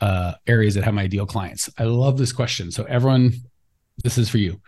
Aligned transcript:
uh, 0.00 0.34
areas 0.46 0.74
that 0.74 0.84
have 0.84 0.94
my 0.94 1.02
ideal 1.02 1.26
clients? 1.26 1.70
I 1.78 1.84
love 1.84 2.18
this 2.18 2.32
question. 2.32 2.70
So, 2.70 2.84
everyone, 2.84 3.32
this 4.02 4.18
is 4.18 4.28
for 4.28 4.38
you. 4.38 4.60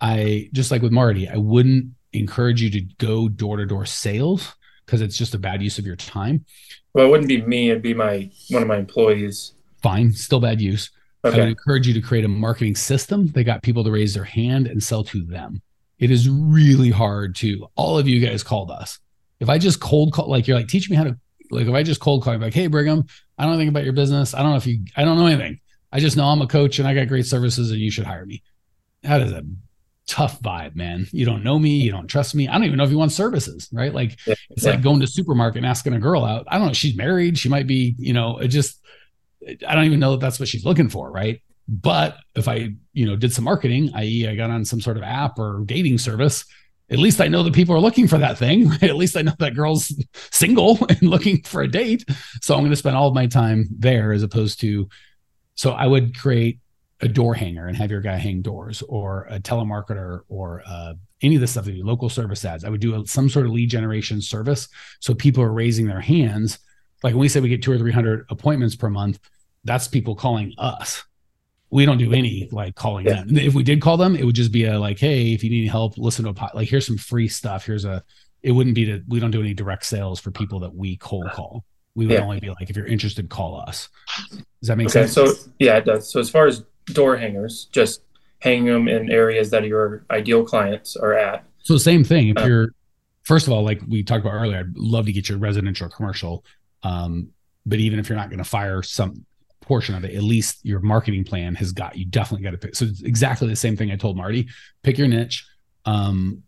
I 0.00 0.50
just 0.52 0.70
like 0.70 0.82
with 0.82 0.92
Marty, 0.92 1.28
I 1.28 1.36
wouldn't 1.36 1.92
encourage 2.12 2.60
you 2.60 2.70
to 2.70 2.80
go 2.98 3.28
door 3.28 3.56
to 3.56 3.66
door 3.66 3.86
sales 3.86 4.54
because 4.84 5.00
it's 5.00 5.16
just 5.16 5.34
a 5.34 5.38
bad 5.38 5.62
use 5.62 5.78
of 5.78 5.86
your 5.86 5.96
time. 5.96 6.44
Well, 6.92 7.06
it 7.06 7.10
wouldn't 7.10 7.28
be 7.28 7.42
me; 7.42 7.70
it'd 7.70 7.82
be 7.82 7.94
my 7.94 8.30
one 8.50 8.62
of 8.62 8.68
my 8.68 8.78
employees. 8.78 9.54
Fine, 9.82 10.12
still 10.12 10.40
bad 10.40 10.60
use. 10.60 10.90
Okay. 11.24 11.36
I 11.36 11.40
would 11.40 11.48
encourage 11.50 11.86
you 11.86 11.94
to 11.94 12.00
create 12.00 12.24
a 12.24 12.28
marketing 12.28 12.74
system 12.74 13.28
that 13.28 13.44
got 13.44 13.62
people 13.62 13.84
to 13.84 13.90
raise 13.90 14.14
their 14.14 14.24
hand 14.24 14.66
and 14.66 14.82
sell 14.82 15.04
to 15.04 15.24
them. 15.24 15.62
It 15.98 16.10
is 16.10 16.28
really 16.28 16.90
hard 16.90 17.36
to. 17.36 17.68
All 17.76 17.96
of 17.96 18.08
you 18.08 18.24
guys 18.24 18.42
called 18.42 18.70
us. 18.70 18.98
If 19.38 19.48
I 19.48 19.58
just 19.58 19.80
cold 19.80 20.12
call, 20.12 20.28
like 20.28 20.48
you're 20.48 20.56
like, 20.56 20.68
teach 20.68 20.90
me 20.90 20.96
how 20.96 21.04
to. 21.04 21.16
Like 21.50 21.66
if 21.66 21.74
I 21.74 21.82
just 21.82 22.00
cold 22.00 22.24
call, 22.24 22.32
I'm 22.32 22.40
like, 22.40 22.54
hey 22.54 22.66
Brigham, 22.66 23.04
I 23.42 23.46
don't 23.46 23.58
think 23.58 23.68
about 23.70 23.82
your 23.82 23.92
business. 23.92 24.34
I 24.34 24.42
don't 24.42 24.52
know 24.52 24.56
if 24.56 24.66
you. 24.66 24.84
I 24.96 25.04
don't 25.04 25.18
know 25.18 25.26
anything. 25.26 25.58
I 25.90 25.98
just 25.98 26.16
know 26.16 26.26
I'm 26.26 26.40
a 26.40 26.46
coach 26.46 26.78
and 26.78 26.86
I 26.86 26.94
got 26.94 27.08
great 27.08 27.26
services 27.26 27.72
and 27.72 27.80
you 27.80 27.90
should 27.90 28.06
hire 28.06 28.24
me. 28.24 28.40
That 29.02 29.20
is 29.20 29.32
a 29.32 29.44
tough 30.06 30.40
vibe, 30.40 30.76
man. 30.76 31.08
You 31.10 31.26
don't 31.26 31.42
know 31.42 31.58
me, 31.58 31.70
you 31.70 31.90
don't 31.90 32.06
trust 32.06 32.36
me. 32.36 32.46
I 32.46 32.52
don't 32.52 32.64
even 32.64 32.78
know 32.78 32.84
if 32.84 32.90
you 32.90 32.98
want 32.98 33.10
services, 33.10 33.68
right? 33.72 33.92
Like 33.92 34.16
Yeah, 34.26 34.34
it's 34.50 34.64
yeah. 34.64 34.70
like 34.70 34.82
going 34.82 35.00
to 35.00 35.08
supermarket 35.08 35.58
and 35.58 35.66
asking 35.66 35.92
a 35.94 35.98
girl 35.98 36.24
out. 36.24 36.46
I 36.48 36.56
don't 36.56 36.68
know. 36.68 36.72
She's 36.72 36.96
married. 36.96 37.36
She 37.36 37.48
might 37.48 37.66
be, 37.66 37.96
you 37.98 38.12
know, 38.12 38.38
it 38.38 38.48
just, 38.48 38.80
I 39.66 39.74
don't 39.74 39.84
even 39.84 39.98
know 39.98 40.12
that 40.12 40.20
that's 40.20 40.38
what 40.38 40.48
she's 40.48 40.64
looking 40.64 40.88
for, 40.88 41.10
right? 41.10 41.42
But 41.68 42.18
if 42.36 42.46
I, 42.46 42.74
you 42.92 43.06
know, 43.06 43.16
did 43.16 43.32
some 43.32 43.44
marketing, 43.44 43.90
i.e., 43.94 44.28
I 44.28 44.36
got 44.36 44.50
on 44.50 44.64
some 44.64 44.80
sort 44.80 44.96
of 44.96 45.02
app 45.02 45.38
or 45.38 45.62
dating 45.66 45.98
service, 45.98 46.44
at 46.92 46.98
least 46.98 47.20
I 47.20 47.28
know 47.28 47.42
that 47.42 47.54
people 47.54 47.74
are 47.74 47.80
looking 47.80 48.06
for 48.06 48.18
that 48.18 48.36
thing. 48.36 48.70
At 48.82 48.96
least 48.96 49.16
I 49.16 49.22
know 49.22 49.32
that 49.38 49.54
girl's 49.54 49.92
single 50.30 50.78
and 50.88 51.02
looking 51.02 51.42
for 51.42 51.62
a 51.62 51.68
date. 51.68 52.04
So 52.42 52.54
I'm 52.54 52.60
going 52.60 52.70
to 52.70 52.76
spend 52.76 52.96
all 52.96 53.08
of 53.08 53.14
my 53.14 53.26
time 53.26 53.66
there 53.70 54.12
as 54.12 54.22
opposed 54.22 54.60
to. 54.60 54.88
So 55.54 55.72
I 55.72 55.86
would 55.86 56.18
create 56.18 56.58
a 57.00 57.08
door 57.08 57.34
hanger 57.34 57.66
and 57.66 57.76
have 57.76 57.90
your 57.90 58.00
guy 58.00 58.16
hang 58.16 58.42
doors, 58.42 58.82
or 58.88 59.26
a 59.28 59.40
telemarketer, 59.40 60.20
or 60.28 60.62
uh, 60.64 60.94
any 61.20 61.34
of 61.34 61.40
the 61.40 61.46
stuff 61.46 61.64
that 61.64 61.72
you 61.72 61.84
local 61.84 62.08
service 62.08 62.44
ads. 62.44 62.64
I 62.64 62.68
would 62.68 62.80
do 62.80 62.94
a, 62.94 63.06
some 63.06 63.28
sort 63.28 63.46
of 63.46 63.52
lead 63.52 63.70
generation 63.70 64.22
service, 64.22 64.68
so 65.00 65.12
people 65.12 65.42
are 65.42 65.52
raising 65.52 65.86
their 65.86 66.00
hands. 66.00 66.60
Like 67.02 67.14
when 67.14 67.20
we 67.20 67.28
say 67.28 67.40
we 67.40 67.48
get 67.48 67.62
two 67.62 67.72
or 67.72 67.78
three 67.78 67.90
hundred 67.90 68.24
appointments 68.30 68.76
per 68.76 68.88
month, 68.88 69.18
that's 69.64 69.88
people 69.88 70.14
calling 70.14 70.54
us. 70.58 71.02
We 71.72 71.86
don't 71.86 71.96
do 71.98 72.12
any 72.12 72.48
like 72.52 72.74
calling 72.74 73.06
Yeah. 73.06 73.24
them. 73.24 73.36
If 73.38 73.54
we 73.54 73.62
did 73.62 73.80
call 73.80 73.96
them, 73.96 74.14
it 74.14 74.24
would 74.24 74.34
just 74.34 74.52
be 74.52 74.66
a 74.66 74.78
like, 74.78 74.98
hey, 74.98 75.32
if 75.32 75.42
you 75.42 75.48
need 75.48 75.68
help, 75.68 75.96
listen 75.96 76.24
to 76.26 76.30
a 76.30 76.34
pod. 76.34 76.50
Like 76.54 76.68
here's 76.68 76.86
some 76.86 76.98
free 76.98 77.28
stuff. 77.28 77.64
Here's 77.64 77.86
a. 77.86 78.04
It 78.42 78.52
wouldn't 78.52 78.74
be 78.74 78.84
to. 78.84 79.02
We 79.08 79.20
don't 79.20 79.30
do 79.30 79.40
any 79.40 79.54
direct 79.54 79.86
sales 79.86 80.20
for 80.20 80.30
people 80.30 80.60
that 80.60 80.74
we 80.74 80.96
cold 80.98 81.30
call. 81.32 81.64
We 81.94 82.06
would 82.06 82.14
Yeah. 82.14 82.20
only 82.24 82.40
be 82.40 82.50
like, 82.50 82.68
if 82.68 82.76
you're 82.76 82.86
interested, 82.86 83.28
call 83.30 83.58
us. 83.66 83.88
Does 84.60 84.68
that 84.68 84.76
make 84.76 84.88
Okay, 84.88 85.06
sense? 85.06 85.14
so 85.14 85.32
yeah, 85.58 85.78
it 85.78 85.86
does. 85.86 86.12
So 86.12 86.20
as 86.20 86.28
far 86.28 86.46
as 86.46 86.62
door 86.92 87.16
hangers, 87.16 87.68
just 87.72 88.02
hang 88.40 88.66
them 88.66 88.86
in 88.88 89.10
areas 89.10 89.48
that 89.50 89.64
your 89.64 90.04
ideal 90.10 90.44
clients 90.44 90.94
are 90.96 91.14
at. 91.14 91.44
So 91.62 91.78
same 91.78 92.04
thing. 92.04 92.28
If 92.28 92.38
Uh, 92.38 92.44
you're 92.46 92.68
first 93.22 93.46
of 93.46 93.52
all, 93.54 93.62
like 93.62 93.80
we 93.88 94.02
talked 94.02 94.20
about 94.26 94.34
earlier, 94.34 94.58
I'd 94.58 94.76
love 94.76 95.06
to 95.06 95.12
get 95.12 95.28
your 95.30 95.38
residential 95.38 95.88
commercial. 95.88 96.44
Um, 96.82 97.28
but 97.64 97.78
even 97.78 97.98
if 97.98 98.08
you're 98.10 98.18
not 98.18 98.28
going 98.28 98.38
to 98.38 98.44
fire 98.44 98.82
some 98.82 99.24
portion 99.62 99.94
of 99.94 100.04
it, 100.04 100.14
at 100.14 100.22
least 100.22 100.64
your 100.64 100.80
marketing 100.80 101.24
plan 101.24 101.54
has 101.54 101.72
got 101.72 101.96
you 101.96 102.04
definitely 102.04 102.44
got 102.44 102.50
to 102.50 102.58
pick. 102.58 102.74
So 102.74 102.84
it's 102.84 103.02
exactly 103.02 103.48
the 103.48 103.56
same 103.56 103.76
thing 103.76 103.90
I 103.90 103.96
told 103.96 104.16
Marty. 104.16 104.48
Pick 104.82 104.98
your 104.98 105.08
niche. 105.08 105.46
Um, 105.84 106.42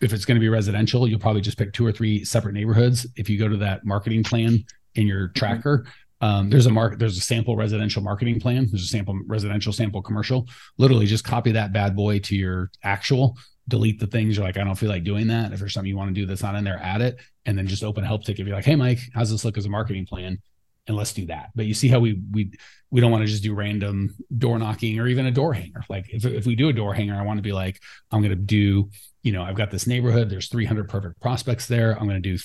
if 0.00 0.12
it's 0.12 0.24
going 0.24 0.36
to 0.36 0.40
be 0.40 0.48
residential, 0.48 1.08
you'll 1.08 1.20
probably 1.20 1.40
just 1.40 1.56
pick 1.56 1.72
two 1.72 1.86
or 1.86 1.92
three 1.92 2.24
separate 2.24 2.52
neighborhoods. 2.52 3.06
If 3.16 3.30
you 3.30 3.38
go 3.38 3.48
to 3.48 3.56
that 3.58 3.84
marketing 3.84 4.24
plan 4.24 4.64
in 4.96 5.06
your 5.06 5.28
tracker, 5.28 5.86
um, 6.20 6.50
there's 6.50 6.66
a 6.66 6.70
mark, 6.70 6.98
there's 6.98 7.18
a 7.18 7.20
sample 7.20 7.56
residential 7.56 8.02
marketing 8.02 8.40
plan. 8.40 8.66
There's 8.70 8.84
a 8.84 8.88
sample 8.88 9.18
residential, 9.26 9.72
sample 9.72 10.02
commercial. 10.02 10.46
Literally, 10.78 11.06
just 11.06 11.24
copy 11.24 11.52
that 11.52 11.72
bad 11.72 11.94
boy 11.94 12.18
to 12.20 12.36
your 12.36 12.70
actual. 12.82 13.36
Delete 13.68 13.98
the 13.98 14.06
things 14.06 14.36
you're 14.36 14.44
like, 14.44 14.58
I 14.58 14.64
don't 14.64 14.74
feel 14.74 14.90
like 14.90 15.04
doing 15.04 15.26
that. 15.28 15.52
If 15.52 15.58
there's 15.58 15.72
something 15.72 15.88
you 15.88 15.96
want 15.96 16.14
to 16.14 16.20
do 16.20 16.26
that's 16.26 16.42
not 16.42 16.54
in 16.54 16.64
there, 16.64 16.78
add 16.82 17.00
it, 17.00 17.18
and 17.46 17.56
then 17.56 17.66
just 17.66 17.82
open 17.82 18.04
a 18.04 18.06
help 18.06 18.24
ticket. 18.24 18.44
Be 18.44 18.52
like, 18.52 18.64
Hey, 18.64 18.76
Mike, 18.76 19.00
how's 19.14 19.30
this 19.30 19.44
look 19.44 19.56
as 19.56 19.64
a 19.64 19.70
marketing 19.70 20.06
plan? 20.06 20.38
And 20.86 20.96
let's 20.96 21.14
do 21.14 21.26
that. 21.26 21.50
But 21.54 21.66
you 21.66 21.74
see 21.74 21.88
how 21.88 21.98
we 21.98 22.20
we 22.30 22.52
we 22.90 23.00
don't 23.00 23.10
want 23.10 23.22
to 23.22 23.26
just 23.26 23.42
do 23.42 23.54
random 23.54 24.14
door 24.36 24.58
knocking 24.58 25.00
or 25.00 25.06
even 25.06 25.26
a 25.26 25.30
door 25.30 25.54
hanger. 25.54 25.82
Like 25.88 26.06
if 26.10 26.24
if 26.24 26.46
we 26.46 26.54
do 26.54 26.68
a 26.68 26.72
door 26.72 26.94
hanger, 26.94 27.16
I 27.16 27.22
want 27.22 27.38
to 27.38 27.42
be 27.42 27.52
like, 27.52 27.80
I'm 28.10 28.20
going 28.20 28.30
to 28.30 28.36
do 28.36 28.90
you 29.24 29.32
know, 29.32 29.42
I've 29.42 29.56
got 29.56 29.70
this 29.70 29.86
neighborhood. 29.86 30.30
There's 30.30 30.48
300 30.48 30.88
perfect 30.88 31.20
prospects 31.20 31.66
there. 31.66 31.98
I'm 31.98 32.06
going 32.06 32.22
to 32.22 32.36
do, 32.36 32.42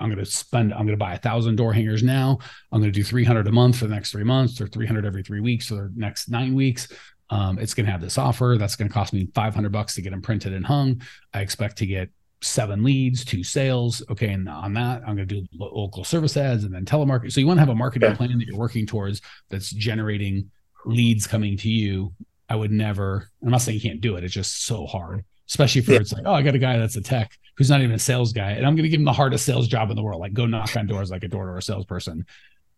I'm 0.00 0.08
going 0.10 0.22
to 0.22 0.26
spend, 0.26 0.74
I'm 0.74 0.80
going 0.80 0.88
to 0.88 0.96
buy 0.96 1.14
a 1.14 1.18
thousand 1.18 1.56
door 1.56 1.72
hangers 1.72 2.02
now. 2.02 2.38
I'm 2.72 2.80
going 2.80 2.92
to 2.92 2.98
do 2.98 3.04
300 3.04 3.46
a 3.46 3.52
month 3.52 3.78
for 3.78 3.86
the 3.86 3.94
next 3.94 4.10
three 4.10 4.24
months 4.24 4.60
or 4.60 4.66
300 4.66 5.06
every 5.06 5.22
three 5.22 5.40
weeks 5.40 5.68
for 5.68 5.74
the 5.74 5.92
next 5.94 6.28
nine 6.28 6.54
weeks. 6.54 6.88
Um, 7.30 7.58
it's 7.58 7.72
going 7.72 7.86
to 7.86 7.92
have 7.92 8.00
this 8.00 8.18
offer 8.18 8.56
that's 8.58 8.74
going 8.74 8.88
to 8.88 8.92
cost 8.92 9.12
me 9.12 9.28
500 9.32 9.72
bucks 9.72 9.94
to 9.94 10.02
get 10.02 10.10
them 10.10 10.20
printed 10.20 10.52
and 10.52 10.66
hung. 10.66 11.02
I 11.32 11.40
expect 11.40 11.78
to 11.78 11.86
get 11.86 12.10
seven 12.42 12.82
leads, 12.82 13.24
two 13.24 13.42
sales. 13.42 14.02
Okay. 14.10 14.28
And 14.32 14.48
on 14.48 14.74
that, 14.74 15.02
I'm 15.06 15.16
going 15.16 15.28
to 15.28 15.40
do 15.40 15.46
local 15.54 16.04
service 16.04 16.36
ads 16.36 16.64
and 16.64 16.74
then 16.74 16.84
telemarketing. 16.84 17.32
So 17.32 17.40
you 17.40 17.46
want 17.46 17.56
to 17.58 17.62
have 17.62 17.68
a 17.68 17.74
marketing 17.74 18.10
Yeah. 18.10 18.16
plan 18.16 18.38
that 18.38 18.46
you're 18.46 18.58
working 18.58 18.86
towards 18.86 19.20
that's 19.48 19.70
generating 19.70 20.50
leads 20.84 21.26
coming 21.26 21.56
to 21.58 21.70
you. 21.70 22.12
I 22.48 22.56
would 22.56 22.70
never, 22.72 23.28
I'm 23.42 23.50
not 23.50 23.62
saying 23.62 23.76
you 23.80 23.88
can't 23.88 24.00
do 24.00 24.16
it. 24.16 24.24
It's 24.24 24.34
just 24.34 24.66
so 24.66 24.86
hard 24.86 25.24
especially 25.48 25.82
for 25.82 25.92
Yeah. 25.92 25.98
it's 25.98 26.12
like, 26.14 26.22
oh, 26.24 26.32
I 26.32 26.40
got 26.40 26.54
a 26.54 26.58
guy 26.58 26.78
that's 26.78 26.96
a 26.96 27.02
tech 27.02 27.30
who's 27.58 27.68
not 27.68 27.82
even 27.82 27.94
a 27.94 27.98
sales 27.98 28.32
guy, 28.32 28.52
and 28.52 28.64
I'm 28.64 28.74
going 28.74 28.84
to 28.84 28.88
give 28.88 29.00
him 29.00 29.04
the 29.04 29.12
hardest 29.12 29.44
sales 29.44 29.68
job 29.68 29.90
in 29.90 29.96
the 29.96 30.02
world, 30.02 30.18
like 30.18 30.32
go 30.32 30.46
knock 30.46 30.74
on 30.76 30.86
doors 30.86 31.10
like 31.10 31.24
a 31.24 31.28
door 31.28 31.44
to 31.44 31.50
door 31.52 31.60
salesperson. 31.60 32.24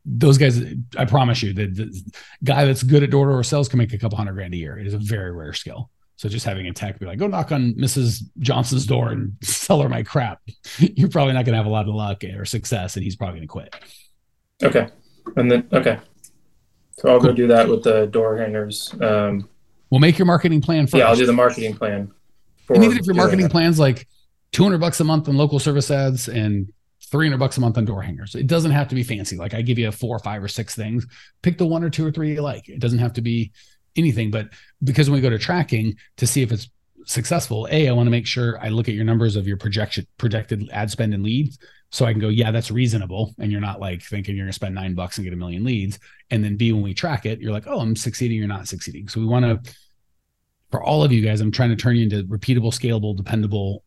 Those 0.05 0.39
guys, 0.39 0.61
I 0.99 1.05
promise 1.05 1.41
you, 1.41 1.53
the, 1.53 1.67
the 1.67 2.13
guy 2.43 2.65
that's 2.65 2.83
good 2.83 3.05
at 3.05 3.11
door 3.11 3.27
to 3.27 3.33
door 3.33 3.45
sales 3.45 3.69
can 3.69 3.79
make 3.79 3.93
a 3.93 3.99
couple 3.99 4.19
hundred 4.19 4.33
grand 4.33 4.55
a 4.55 4.57
year. 4.57 4.77
It 4.77 4.89
is 4.89 4.95
a 4.95 4.99
very 4.99 5.31
rare 5.31 5.53
skill. 5.53 5.89
So 6.17 6.29
just 6.29 6.47
having 6.47 6.67
a 6.69 6.73
tech 6.73 6.99
be 7.01 7.07
like, 7.07 7.19
go 7.19 7.27
knock 7.27 7.51
on 7.51 7.75
Mrs. 7.75 8.23
Johnson's 8.39 8.87
door 8.87 9.11
and 9.11 9.33
sell 9.43 9.81
her 9.83 9.89
my 9.89 10.03
crap, 10.03 10.41
you're 10.79 11.09
probably 11.09 11.33
not 11.35 11.45
going 11.45 11.55
to 11.55 11.59
have 11.59 11.67
a 11.67 11.71
lot 11.71 11.89
of 11.89 11.95
luck 11.95 12.23
or 12.25 12.45
success, 12.45 12.97
and 12.97 13.03
he's 13.05 13.17
probably 13.17 13.41
going 13.41 13.49
to 13.49 13.53
quit. 13.53 13.75
Okay. 14.63 14.89
And 15.37 15.51
then 15.51 15.69
okay. 15.73 15.99
So 16.93 17.09
I'll 17.09 17.21
go 17.21 17.33
do 17.33 17.49
that 17.49 17.69
with 17.69 17.83
the 17.83 18.07
door 18.07 18.37
hangers. 18.37 18.95
Um, 19.01 19.49
We'll 19.91 20.01
make 20.01 20.19
your 20.19 20.27
marketing 20.27 20.61
plan 20.61 20.87
first. 20.87 20.97
yeah, 20.99 21.07
I'll 21.09 21.17
do 21.17 21.27
the 21.27 21.33
marketing 21.33 21.75
plan. 21.77 22.13
and 22.69 22.83
even 22.85 22.97
if 22.99 23.07
your 23.07 23.15
marketing 23.15 23.45
that. 23.45 23.53
plan's 23.53 23.79
like 23.79 24.09
200 24.53 24.79
bucks 24.79 24.99
a 25.01 25.05
month 25.05 25.29
on 25.29 25.37
local 25.37 25.59
service 25.59 25.91
ads 25.91 26.29
and 26.29 26.73
300 27.11 27.39
bucks 27.39 27.59
a 27.59 27.61
month 27.61 27.77
on 27.79 27.85
door 27.85 28.03
hangers 28.03 28.35
it 28.35 28.47
doesn't 28.49 28.71
have 28.73 28.89
to 28.89 28.95
be 28.97 29.05
fancy 29.05 29.37
like 29.37 29.55
i 29.55 29.61
give 29.63 29.79
you 29.79 29.93
four 29.93 30.17
or 30.17 30.19
five 30.21 30.43
or 30.43 30.49
six 30.49 30.75
things 30.75 31.07
pick 31.43 31.59
the 31.59 31.67
one 31.67 31.85
or 31.85 31.91
two 31.91 32.05
or 32.05 32.11
three 32.11 32.33
you 32.33 32.41
like 32.41 32.69
it 32.69 32.81
doesn't 32.81 32.99
have 32.99 33.13
to 33.13 33.21
be 33.21 33.53
anything 33.97 34.31
but 34.31 34.49
because 34.82 35.09
when 35.09 35.16
we 35.16 35.21
go 35.21 35.31
to 35.31 35.38
tracking 35.38 35.94
to 36.16 36.27
see 36.27 36.43
if 36.43 36.53
it's 36.53 36.69
successful 37.06 37.69
a 37.71 37.88
i 37.88 37.93
want 37.93 38.06
to 38.06 38.10
make 38.10 38.27
sure 38.27 38.59
i 38.60 38.69
look 38.69 38.88
at 38.88 38.94
your 38.94 39.05
numbers 39.05 39.37
of 39.37 39.47
your 39.47 39.56
projection 39.56 40.06
projected 40.16 40.69
ad 40.72 40.91
spend 40.91 41.12
and 41.12 41.22
leads 41.22 41.59
so 41.91 42.06
i 42.06 42.12
can 42.12 42.21
go 42.21 42.28
yeah 42.28 42.50
that's 42.50 42.71
reasonable 42.71 43.34
and 43.38 43.53
you're 43.53 43.60
not 43.60 43.78
like 43.78 44.03
thinking 44.03 44.37
you're 44.37 44.47
to 44.47 44.53
spend 44.53 44.75
nine 44.75 44.94
bucks 44.94 45.19
and 45.19 45.25
get 45.25 45.32
a 45.32 45.37
million 45.37 45.62
leads. 45.62 45.99
And 46.31 46.43
then 46.43 46.56
b 46.56 46.72
when 46.72 46.82
we 46.82 46.94
track 46.94 47.26
it 47.26 47.41
you're 47.41 47.52
like 47.52 47.67
oh 47.67 47.79
i'm 47.79 47.94
succeeding 47.94 48.38
you're 48.38 48.49
not 48.49 48.67
succeeding. 48.67 49.06
So 49.06 49.20
we 49.20 49.26
want 49.26 49.44
to 49.44 49.75
for 50.75 50.82
all 50.82 51.05
of 51.05 51.12
you 51.12 51.20
guys, 51.20 51.40
I'm 51.40 51.52
trying 51.52 51.70
to 51.70 51.76
turn 51.76 51.94
you 51.94 52.02
into 52.02 52.25
repeatable, 52.25 52.73
scalable, 52.73 53.17
dependable 53.17 53.85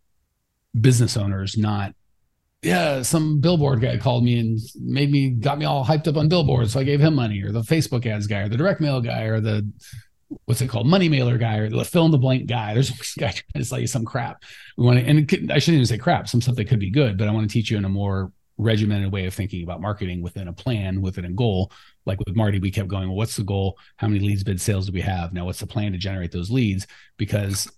business 0.80 1.18
owners, 1.18 1.58
not 1.58 1.94
yeah, 2.64 3.02
some 3.04 3.40
billboard 3.40 3.82
guy 3.82 3.98
called 3.98 4.24
me 4.24 4.40
and 4.40 4.60
made 4.80 5.12
me 5.12 5.30
got 5.30 5.60
me 5.60 5.66
all 5.66 5.86
hyped 5.86 6.08
up 6.08 6.18
on 6.18 6.28
billboards. 6.28 6.74
So 6.74 6.80
I 6.80 6.84
gave 6.84 7.00
him 7.00 7.16
money, 7.16 7.42
or 7.44 7.52
the 7.52 7.62
Facebook 7.62 8.06
ads 8.06 8.28
guy, 8.28 8.40
or 8.40 8.50
the 8.50 8.58
direct 8.58 8.82
mail 8.82 9.00
guy, 9.00 9.24
or 9.24 9.40
the 9.40 9.70
what's 10.46 10.62
it 10.62 10.68
called, 10.68 10.88
money 10.88 11.08
mailer 11.08 11.38
guy, 11.38 11.58
or 11.58 11.70
the 11.70 11.86
fill 11.86 12.06
in 12.06 12.12
the 12.12 12.18
blank 12.18 12.48
guy. 12.48 12.74
There's 12.74 12.90
a 13.18 13.20
guy 13.20 13.32
trying 13.32 13.44
to 13.56 13.66
sell 13.66 13.80
you 13.80 13.88
some 13.88 14.06
crap. 14.06 14.44
We 14.76 14.86
want 14.86 15.00
to, 15.00 15.06
and 15.06 15.28
could, 15.28 15.52
I 15.52 15.60
shouldn't 15.60 15.76
even 15.76 15.86
say 15.86 15.98
crap, 15.98 16.28
some 16.28 16.42
stuff 16.42 16.56
that 16.56 16.66
could 16.66 16.80
be 16.80 16.90
good, 16.90 17.18
but 17.18 17.28
I 17.28 17.32
want 17.32 17.50
to 17.50 17.54
teach 17.54 17.70
you 17.70 17.78
in 17.78 17.86
a 17.86 17.90
more 17.90 18.32
regimented 18.58 19.12
way 19.12 19.28
of 19.28 19.36
thinking 19.36 19.64
about 19.64 19.82
marketing 19.82 20.22
within 20.22 20.48
a 20.48 20.54
plan, 20.54 21.02
within 21.02 21.26
a 21.26 21.32
goal. 21.32 21.72
Like 22.06 22.20
with 22.20 22.36
Marty, 22.36 22.60
we 22.60 22.72
kept 22.72 22.88
going, 22.88 23.08
well, 23.08 23.18
what's 23.18 23.36
the 23.36 23.44
goal? 23.44 23.78
How 23.98 24.08
many 24.08 24.20
leads, 24.20 24.44
bid 24.44 24.60
sales 24.60 24.88
do 24.88 24.94
we 24.94 25.02
have? 25.02 25.32
Now, 25.32 25.46
what's 25.46 25.60
the 25.60 25.68
plan 25.68 25.92
to 25.92 25.98
generate 25.98 26.32
those 26.32 26.50
leads? 26.50 26.88
Because 27.18 27.70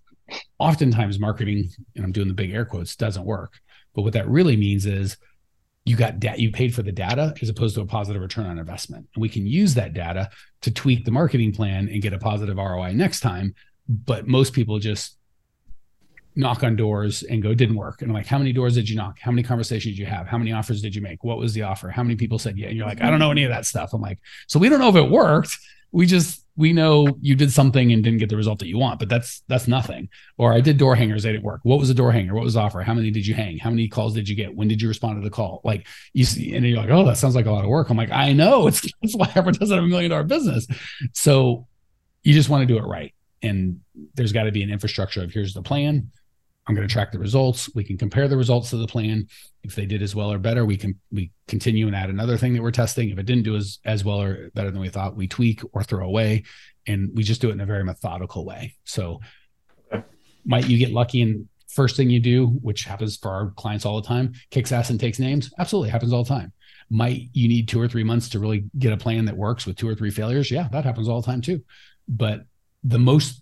oftentimes 0.58 1.20
marketing, 1.20 1.70
and 1.96 2.06
I'm 2.06 2.12
doing 2.12 2.28
the 2.28 2.34
big 2.34 2.52
air 2.52 2.66
quotes, 2.66 2.96
doesn't 2.96 3.26
work. 3.26 3.60
But 4.00 4.04
what 4.04 4.14
that 4.14 4.30
really 4.30 4.56
means 4.56 4.86
is 4.86 5.18
you 5.84 5.98
got 5.98 6.22
da- 6.22 6.38
you 6.38 6.54
paid 6.54 6.74
for 6.74 6.84
the 6.84 6.92
data 6.94 7.34
as 7.42 7.50
opposed 7.50 7.76
to 7.76 7.82
a 7.82 7.86
positive 7.86 8.22
return 8.22 8.46
on 8.46 8.58
investment. 8.58 9.10
And 9.14 9.22
we 9.22 9.28
can 9.28 9.46
use 9.46 9.74
that 9.74 9.94
data 9.94 10.30
to 10.62 10.72
tweak 10.72 11.04
the 11.04 11.12
marketing 11.12 11.52
plan 11.52 11.90
and 11.90 12.02
get 12.02 12.14
a 12.14 12.18
positive 12.18 12.56
ROI 12.56 12.94
next 12.94 13.20
time. 13.20 13.54
But 13.90 14.26
most 14.26 14.54
people 14.54 14.80
just 14.80 15.18
knock 16.34 16.64
on 16.64 16.78
doors 16.78 17.24
and 17.24 17.44
go, 17.44 17.54
didn't 17.54 17.76
work. 17.76 18.02
And 18.02 18.10
I'm 18.10 18.16
like, 18.16 18.26
how 18.26 18.38
many 18.38 18.54
doors 18.54 18.76
did 18.76 18.88
you 18.88 18.96
knock? 18.96 19.20
How 19.20 19.32
many 19.32 19.44
conversations 19.44 19.96
did 19.96 20.00
you 20.00 20.06
have? 20.06 20.28
How 20.28 20.38
many 20.38 20.54
offers 20.54 20.82
did 20.82 20.96
you 20.96 21.02
make? 21.02 21.26
What 21.26 21.40
was 21.40 21.54
the 21.54 21.64
offer? 21.64 21.90
How 21.90 22.04
many 22.04 22.16
people 22.16 22.40
said 22.40 22.58
yeah? 22.58 22.70
And 22.70 22.78
you're 22.78 22.88
like, 22.88 23.02
I 23.02 23.10
don't 23.10 23.20
know 23.20 23.32
any 23.32 23.44
of 23.44 23.50
that 23.50 23.66
stuff. 23.66 23.94
I'm 23.94 24.00
like, 24.00 24.20
so 24.48 24.60
we 24.60 24.70
don't 24.70 24.80
know 24.80 24.88
if 24.88 24.96
it 24.96 25.12
worked. 25.12 25.58
We 25.92 26.06
just 26.06 26.39
we 26.60 26.74
know 26.74 27.08
you 27.22 27.36
did 27.36 27.54
something 27.54 27.94
and 27.94 28.04
didn't 28.04 28.20
get 28.20 28.28
the 28.28 28.36
result 28.36 28.60
that 28.60 28.68
you 28.68 28.78
want, 28.78 29.00
but 29.00 29.08
that's 29.08 29.44
that's 29.48 29.66
nothing. 29.66 30.10
Or 30.38 30.54
I 30.54 30.60
did 30.60 30.78
door 30.78 30.94
hangers, 30.94 31.24
they 31.24 31.32
didn't 31.32 31.46
work. 31.46 31.62
What 31.64 31.80
was 31.80 31.88
the 31.88 31.94
door 31.94 32.12
hanger? 32.12 32.36
What 32.36 32.44
was 32.44 32.56
the 32.56 32.60
offer? 32.60 32.82
How 32.82 32.94
many 32.94 33.12
did 33.12 33.26
you 33.26 33.34
hang? 33.34 33.58
How 33.58 33.70
many 33.70 33.88
calls 33.88 34.14
did 34.14 34.28
you 34.28 34.36
get? 34.36 34.54
When 34.54 34.68
did 34.68 34.82
you 34.82 34.90
respond 34.90 35.22
to 35.22 35.24
the 35.24 35.34
call? 35.34 35.62
Like 35.64 35.88
you 36.12 36.26
see, 36.26 36.54
and 36.54 36.66
you're 36.66 36.78
like, 36.78 36.90
oh, 36.90 37.06
that 37.06 37.16
sounds 37.16 37.34
like 37.34 37.46
a 37.46 37.52
lot 37.52 37.64
of 37.64 37.70
work. 37.70 37.90
I'm 37.90 37.96
like, 37.96 38.12
I 38.12 38.34
know 38.34 38.68
it's 38.68 38.82
that's 39.02 39.16
why 39.16 39.30
everyone 39.30 39.54
doesn't 39.54 39.74
have 39.74 39.86
a 39.86 39.88
million 39.88 40.12
dollar 40.12 40.26
business. 40.26 40.68
So 41.14 41.66
you 42.24 42.34
just 42.34 42.50
want 42.50 42.68
to 42.68 42.74
do 42.74 42.78
it 42.78 42.86
right. 42.86 43.16
And 43.42 43.80
there's 44.16 44.34
got 44.34 44.44
to 44.44 44.52
be 44.52 44.62
an 44.62 44.70
infrastructure 44.70 45.24
of 45.24 45.32
here's 45.32 45.54
the 45.54 45.62
plan 45.62 46.12
I'm 46.70 46.76
going 46.76 46.88
to 46.88 46.94
track 46.94 47.12
the 47.12 47.18
results. 47.18 47.68
We 47.74 47.84
can 47.84 47.98
compare 47.98 48.28
the 48.28 48.38
results 48.38 48.70
to 48.70 48.78
the 48.78 48.86
plan. 48.86 49.28
If 49.64 49.74
they 49.74 49.88
did 49.88 50.04
as 50.04 50.16
well 50.16 50.32
or 50.32 50.38
better, 50.38 50.66
we 50.66 50.78
can 50.78 51.00
we 51.12 51.32
continue 51.48 51.88
and 51.88 51.96
add 51.96 52.12
another 52.12 52.38
thing 52.38 52.54
that 52.54 52.62
we're 52.62 52.70
testing. 52.70 53.10
If 53.10 53.18
it 53.18 53.26
didn't 53.26 53.44
do 53.44 53.56
as 53.56 53.80
as 53.86 54.06
well 54.06 54.22
or 54.22 54.52
better 54.52 54.70
than 54.70 54.80
we 54.80 54.90
thought, 54.90 55.16
we 55.16 55.28
tweak 55.28 55.62
or 55.74 55.82
throw 55.82 56.06
away, 56.06 56.44
and 56.86 57.10
we 57.16 57.24
just 57.24 57.42
do 57.42 57.50
it 57.50 57.54
in 57.54 57.62
a 57.62 57.66
very 57.66 57.84
methodical 57.84 58.46
way. 58.46 58.76
So, 58.84 59.20
might 60.46 60.70
you 60.70 60.78
get 60.78 60.92
lucky 60.92 61.24
and 61.24 61.50
first 61.68 61.98
thing 61.98 62.12
you 62.12 62.20
do, 62.20 62.46
which 62.62 62.84
happens 62.84 63.18
for 63.18 63.32
our 63.32 63.50
clients 63.58 63.84
all 63.84 64.00
the 64.00 64.08
time, 64.08 64.34
kicks 64.52 64.72
ass 64.72 64.92
and 64.92 65.00
takes 65.00 65.18
names? 65.18 65.52
Absolutely, 65.58 65.90
happens 65.90 66.14
all 66.14 66.24
the 66.24 66.30
time. 66.30 66.54
Might 66.92 67.30
you 67.34 67.48
need 67.48 67.68
two 67.68 67.82
or 67.82 67.88
three 67.88 68.04
months 68.04 68.30
to 68.30 68.40
really 68.40 68.66
get 68.78 68.94
a 68.94 68.98
plan 68.98 69.26
that 69.26 69.36
works 69.36 69.66
with 69.66 69.76
two 69.76 69.90
or 69.90 69.96
three 69.96 70.12
failures? 70.12 70.52
Yeah, 70.52 70.68
that 70.72 70.86
happens 70.86 71.10
all 71.10 71.20
the 71.20 71.26
time 71.26 71.42
too. 71.42 71.64
But 72.08 72.42
the 72.84 73.00
most 73.00 73.42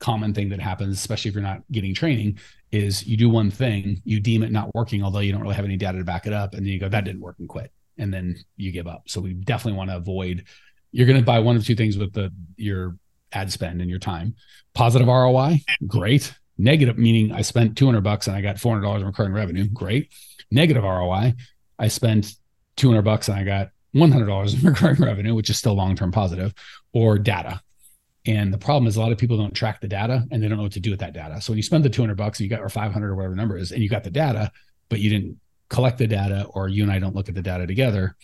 common 0.00 0.34
thing 0.34 0.48
that 0.48 0.60
happens, 0.60 0.96
especially 0.96 1.28
if 1.28 1.34
you're 1.34 1.42
not 1.42 1.62
getting 1.70 1.94
training, 1.94 2.38
is 2.72 3.06
you 3.06 3.16
do 3.16 3.28
one 3.28 3.50
thing, 3.50 4.00
you 4.04 4.18
deem 4.20 4.42
it 4.42 4.50
not 4.50 4.74
working, 4.74 5.04
although 5.04 5.20
you 5.20 5.32
don't 5.32 5.42
really 5.42 5.54
have 5.54 5.64
any 5.64 5.76
data 5.76 5.98
to 5.98 6.04
back 6.04 6.26
it 6.26 6.32
up, 6.32 6.54
and 6.54 6.64
then 6.64 6.72
you 6.72 6.80
go, 6.80 6.88
that 6.88 7.04
didn't 7.04 7.20
work 7.20 7.36
and 7.38 7.48
quit. 7.48 7.72
And 7.98 8.12
then 8.12 8.36
you 8.56 8.72
give 8.72 8.86
up. 8.86 9.02
So 9.06 9.20
we 9.20 9.34
definitely 9.34 9.76
want 9.76 9.90
to 9.90 9.96
avoid 9.96 10.44
you're 10.92 11.06
going 11.06 11.18
to 11.18 11.24
buy 11.24 11.38
one 11.38 11.56
of 11.56 11.64
two 11.64 11.74
things 11.74 11.96
with 11.96 12.12
the 12.12 12.32
your 12.56 12.96
ad 13.32 13.52
spend 13.52 13.80
and 13.80 13.88
your 13.88 13.98
time. 13.98 14.34
Positive 14.74 15.06
ROI, 15.06 15.62
great. 15.86 16.34
Negative 16.58 16.98
meaning 16.98 17.32
I 17.32 17.42
spent 17.42 17.76
200 17.76 18.00
bucks 18.02 18.26
and 18.26 18.36
I 18.36 18.40
got 18.40 18.56
$400 18.56 19.00
in 19.00 19.06
recurring 19.06 19.32
revenue, 19.32 19.68
great. 19.68 20.12
Negative 20.50 20.82
ROI, 20.82 21.34
I 21.78 21.88
spent 21.88 22.34
200 22.76 23.02
bucks 23.02 23.28
and 23.28 23.38
I 23.38 23.44
got 23.44 23.70
$100 23.94 24.54
in 24.58 24.66
recurring 24.68 24.96
revenue, 24.96 25.34
which 25.34 25.48
is 25.48 25.58
still 25.58 25.74
long-term 25.74 26.12
positive, 26.12 26.52
or 26.92 27.18
data. 27.18 27.60
And 28.26 28.52
the 28.52 28.58
problem 28.58 28.86
is 28.86 28.96
a 28.96 29.00
lot 29.00 29.12
of 29.12 29.18
people 29.18 29.38
don't 29.38 29.54
track 29.54 29.80
the 29.80 29.88
data 29.88 30.26
and 30.30 30.42
they 30.42 30.48
don't 30.48 30.58
know 30.58 30.64
what 30.64 30.72
to 30.72 30.80
do 30.80 30.90
with 30.90 31.00
that 31.00 31.14
data. 31.14 31.40
So 31.40 31.52
when 31.52 31.56
you 31.56 31.62
spend 31.62 31.84
the 31.84 31.90
200 31.90 32.16
bucks 32.16 32.38
and 32.38 32.44
you 32.44 32.54
got 32.54 32.62
or 32.62 32.68
500 32.68 33.08
or 33.08 33.16
whatever 33.16 33.34
number 33.34 33.56
is, 33.56 33.72
and 33.72 33.82
you 33.82 33.88
got 33.88 34.04
the 34.04 34.10
data, 34.10 34.52
but 34.88 35.00
you 35.00 35.08
didn't 35.08 35.40
collect 35.68 35.98
the 35.98 36.06
data 36.06 36.46
or 36.50 36.68
you 36.68 36.82
and 36.82 36.92
I 36.92 36.98
don't 36.98 37.14
look 37.14 37.28
at 37.28 37.34
the 37.34 37.42
data 37.42 37.66
together, 37.66 38.16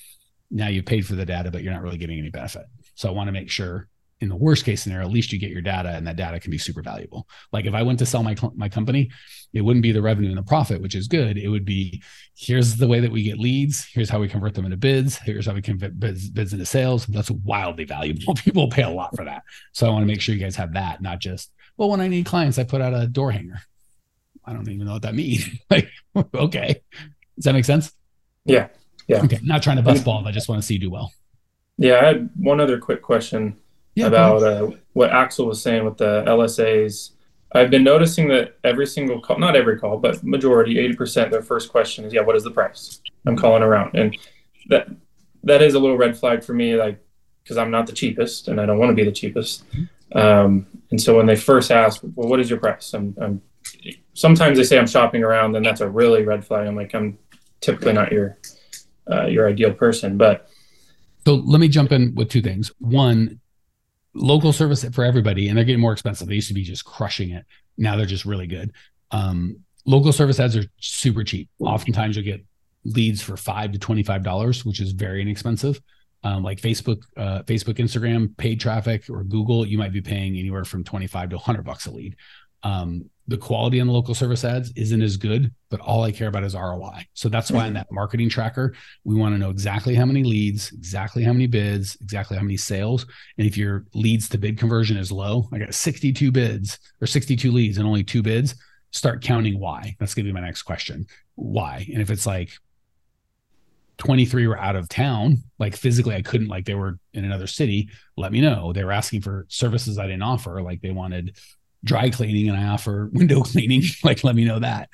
now 0.51 0.69
you've 0.69 0.85
paid 0.85 1.07
for 1.07 1.15
the 1.15 1.25
data, 1.25 1.51
but 1.51 1.63
you're 1.63 1.73
not 1.73 1.83
really 1.83 1.99
getting 1.99 2.19
any 2.19 2.31
benefit. 2.31 2.67
So 2.95 3.09
I 3.09 3.13
want 3.13 3.29
to 3.29 3.33
make 3.33 3.51
sure 3.51 3.89
in 4.21 4.29
the 4.29 4.37
worst 4.37 4.65
case 4.65 4.83
scenario, 4.83 5.07
at 5.07 5.13
least 5.13 5.33
you 5.33 5.39
get 5.39 5.51
your 5.51 5.61
data 5.61 5.91
and 5.91 6.07
that 6.07 6.17
data 6.17 6.41
can 6.41 6.51
be 6.51 6.59
super 6.59 6.83
valuable. 6.83 7.29
Like 7.53 7.67
if 7.67 7.75
I 7.75 7.83
went 7.83 7.99
to 7.99 8.07
sell 8.07 8.23
my, 8.23 8.35
my 8.55 8.69
company, 8.69 9.11
it 9.53 9.61
wouldn't 9.61 9.83
be 9.83 9.93
the 9.93 10.01
revenue 10.01 10.31
and 10.31 10.39
the 10.39 10.43
profit, 10.43 10.81
which 10.81 10.95
is 10.95 11.07
good. 11.07 11.37
It 11.37 11.49
would 11.49 11.67
be 11.67 12.03
here's 12.35 12.77
the 12.77 12.89
way 12.89 13.01
that 13.01 13.13
we 13.13 13.23
get 13.23 13.39
leads. 13.39 13.87
Here's 13.93 14.09
how 14.09 14.19
we 14.19 14.29
convert 14.29 14.55
them 14.55 14.65
into 14.65 14.79
bids. 14.79 15.17
Here's 15.19 15.47
how 15.47 15.53
we 15.53 15.61
convert 15.61 16.01
bids, 16.01 16.31
bids 16.31 16.53
into 16.55 16.65
sales. 16.65 17.07
That's 17.07 17.31
wildly 17.31 17.85
valuable. 17.85 18.35
People 18.37 18.71
pay 18.71 18.83
a 18.83 18.91
lot 18.91 19.15
for 19.15 19.25
that. 19.27 19.43
So 19.73 19.87
I 19.87 19.91
want 19.91 20.03
to 20.03 20.07
make 20.07 20.23
sure 20.23 20.35
you 20.35 20.41
guys 20.41 20.57
have 20.57 20.73
that, 20.73 21.03
not 21.03 21.21
just, 21.21 21.53
well, 21.77 21.91
when 21.91 22.01
I 22.01 22.09
need 22.09 22.25
clients, 22.25 22.59
I 22.59 22.65
put 22.65 22.81
out 22.81 22.95
a 22.95 23.07
door 23.07 23.31
hanger. 23.31 23.61
I 24.47 24.55
don't 24.55 24.69
even 24.69 24.87
know 24.87 24.95
what 24.95 25.03
that 25.03 25.15
means. 25.15 25.47
like, 25.71 25.91
okay. 26.35 26.83
Does 27.37 27.45
that 27.45 27.53
make 27.53 27.67
sense? 27.67 27.93
Yeah. 28.47 28.69
Yeah. 29.09 29.23
Okay. 29.25 29.41
Not 29.43 29.63
trying 29.63 29.77
to 29.77 29.83
bust 29.83 30.05
balls. 30.05 30.27
I 30.27 30.33
just 30.33 30.49
want 30.49 30.61
to 30.61 30.67
see 30.67 30.75
you 30.75 30.81
do 30.81 30.91
well. 30.91 31.13
Yeah, 31.79 32.01
I 32.01 32.07
had 32.07 32.31
one 32.37 32.61
other 32.61 32.79
quick 32.79 33.03
question 33.03 33.59
yeah, 33.97 34.07
about 34.07 34.43
uh, 34.43 34.71
what 34.93 35.11
Axel 35.11 35.47
was 35.47 35.61
saying 35.61 35.85
with 35.85 35.97
the 35.97 36.23
LSAs. 36.27 37.13
I've 37.53 37.71
been 37.71 37.83
noticing 37.83 38.29
that 38.29 38.59
every 38.63 38.87
single 38.87 39.21
call, 39.21 39.39
not 39.39 39.57
every 39.57 39.79
call, 39.79 39.97
but 39.97 40.23
majority, 40.23 40.75
80%, 40.75 41.31
their 41.31 41.43
first 41.43 41.71
question 41.71 42.05
is, 42.05 42.13
yeah, 42.13 42.21
what 42.21 42.37
is 42.37 42.45
the 42.45 42.51
price? 42.51 43.01
I'm 43.27 43.37
calling 43.37 43.63
around. 43.63 43.97
And 43.97 44.17
that 44.69 44.89
that 45.45 45.63
is 45.63 45.75
a 45.75 45.79
little 45.79 45.97
red 45.97 46.17
flag 46.17 46.45
for 46.45 46.53
me, 46.53 46.77
like, 46.77 47.03
because 47.43 47.57
I'm 47.57 47.71
not 47.71 47.87
the 47.87 47.93
cheapest 47.93 48.49
and 48.49 48.61
I 48.61 48.67
don't 48.67 48.79
want 48.79 48.91
to 48.91 48.95
be 48.95 49.05
the 49.05 49.13
cheapest. 49.13 49.65
Um, 50.13 50.67
and 50.91 51.01
so 51.01 51.17
when 51.17 51.27
they 51.27 51.37
first 51.37 51.71
ask, 51.71 52.03
well, 52.15 52.29
what 52.29 52.39
is 52.39 52.51
your 52.51 52.59
price? 52.59 52.93
I'm, 52.93 53.17
I'm 53.21 53.41
sometimes 54.13 54.59
they 54.59 54.65
say 54.65 54.79
I'm 54.79 54.87
shopping 54.87 55.23
around, 55.23 55.53
then 55.53 55.63
that's 55.63 55.81
a 55.81 55.89
really 55.89 56.23
red 56.23 56.45
flag. 56.45 56.67
I'm 56.67 56.77
like, 56.77 56.95
I'm 56.95 57.19
typically 57.61 57.95
not 57.95 58.13
your 58.13 58.39
uh, 59.11 59.27
your 59.27 59.49
ideal 59.49 59.73
person, 59.73 60.19
but 60.19 60.49
so 61.25 61.37
let 61.37 61.61
me 61.61 61.69
jump 61.69 61.93
in 61.93 62.15
with 62.15 62.29
two 62.29 62.43
things. 62.43 62.73
One, 62.79 63.41
local 64.17 64.53
service 64.53 64.85
for 64.93 65.05
everybody, 65.05 65.49
and 65.49 65.57
they're 65.57 65.65
getting 65.65 65.81
more 65.81 65.93
expensive. 65.93 66.27
They 66.27 66.35
used 66.35 66.49
to 66.49 66.55
be 66.55 66.65
just 66.65 66.85
crushing 66.85 67.31
it. 67.31 67.45
Now 67.77 67.97
they're 67.97 68.07
just 68.07 68.25
really 68.25 68.47
good. 68.47 68.73
Um, 69.11 69.59
local 69.85 70.13
service 70.13 70.41
ads 70.41 70.57
are 70.57 70.65
super 70.81 71.23
cheap. 71.23 71.49
Oftentimes 71.61 72.17
you'll 72.17 72.25
get 72.25 72.45
leads 72.85 73.23
for 73.23 73.37
five 73.37 73.73
to 73.73 73.79
twenty-five 73.79 74.23
dollars, 74.23 74.65
which 74.65 74.81
is 74.81 74.93
very 74.93 75.23
inexpensive. 75.23 75.81
Um, 76.25 76.43
like 76.43 76.61
Facebook, 76.61 77.03
uh, 77.17 77.43
Facebook, 77.43 77.75
Instagram, 77.75 78.37
paid 78.37 78.61
traffic, 78.61 79.09
or 79.09 79.23
Google, 79.23 79.67
you 79.67 79.79
might 79.79 79.93
be 79.93 80.01
paying 80.01 80.37
anywhere 80.37 80.65
from 80.65 80.83
twenty-five 80.83 81.31
to 81.31 81.39
hundred 81.39 81.65
bucks 81.65 81.87
a 81.87 81.91
lead. 81.91 82.17
Um, 82.63 83.11
the 83.29 83.37
quality 83.37 83.81
on 83.81 83.89
the 83.89 83.93
local 83.93 84.15
service 84.15 84.45
ads 84.45 84.73
isn't 84.77 85.03
as 85.03 85.17
good, 85.17 85.53
but 85.69 85.81
all 85.81 86.05
I 86.05 86.13
care 86.13 86.29
about 86.29 86.45
is 86.45 86.55
ROI. 86.55 87.07
So 87.15 87.29
that's 87.29 87.51
why 87.51 87.67
in 87.67 87.75
that 87.75 87.91
marketing 87.91 88.29
tracker, 88.29 88.75
we 89.05 89.17
want 89.17 89.35
to 89.35 89.39
know 89.39 89.51
exactly 89.51 89.95
how 89.95 90.05
many 90.05 90.23
leads, 90.23 90.71
exactly 90.73 91.25
how 91.25 91.33
many 91.33 91.47
bids, 91.47 91.97
exactly 92.01 92.37
how 92.37 92.43
many 92.43 92.57
sales. 92.57 93.05
And 93.39 93.47
if 93.47 93.57
your 93.57 93.85
leads 93.95 94.29
to 94.29 94.39
bid 94.39 94.59
conversion 94.59 94.97
is 94.97 95.11
low, 95.11 95.49
I 95.53 95.59
got 95.59 95.75
62 95.75 96.31
bids 96.31 96.79
or 97.01 97.07
62 97.07 97.51
leads 97.51 97.79
and 97.79 97.87
only 97.87 98.05
two 98.05 98.23
bids, 98.23 98.55
start 98.93 99.23
counting 99.23 99.59
why. 99.59 99.97
That's 99.99 100.15
going 100.15 100.25
to 100.25 100.31
be 100.31 100.35
my 100.35 100.47
next 100.47 100.63
question. 100.63 101.07
Why? 101.35 101.87
And 101.93 102.01
if 102.01 102.11
it's 102.11 102.27
like 102.27 102.51
23 103.99 104.47
were 104.47 104.59
out 104.59 104.77
of 104.77 104.89
town, 104.89 105.43
like 105.59 105.75
physically 105.75 106.15
I 106.15 106.23
couldn't, 106.23 106.49
like 106.49 106.65
they 106.65 106.75
were 106.75 106.99
in 107.13 107.25
another 107.25 107.47
city, 107.47 107.89
let 108.17 108.31
me 108.31 108.41
know. 108.41 108.73
They 108.73 108.85
were 108.85 108.93
asking 108.93 109.23
for 109.23 109.47
services 109.49 109.99
I 109.99 110.07
didn't 110.07 110.23
offer, 110.23 110.63
like 110.63 110.81
they 110.81 110.91
wanted 110.91 111.37
dry 111.85 112.11
cleaning 112.11 112.49
and 112.49 112.59
I 112.59 112.69
offer 112.69 113.11
window 113.13 113.43
cleaning, 113.43 113.83
like 114.05 114.25
let 114.25 114.35
me 114.35 114.45
know 114.45 114.59
that. 114.61 114.89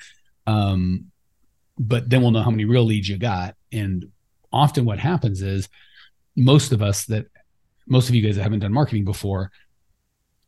Um, 0.45 1.05
but 1.77 2.09
then 2.09 2.21
we'll 2.21 2.31
know 2.31 2.43
how 2.43 2.51
many 2.51 2.65
real 2.65 2.83
leads 2.83 3.09
you 3.09 3.17
got. 3.17 3.55
And 3.71 4.05
often 4.51 4.85
what 4.85 4.99
happens 4.99 5.41
is 5.41 5.69
most 6.35 6.71
of 6.71 6.81
us 6.81 7.05
that 7.05 7.25
most 7.87 8.09
of 8.09 8.15
you 8.15 8.21
guys 8.21 8.35
that 8.35 8.43
haven't 8.43 8.59
done 8.59 8.73
marketing 8.73 9.05
before 9.05 9.51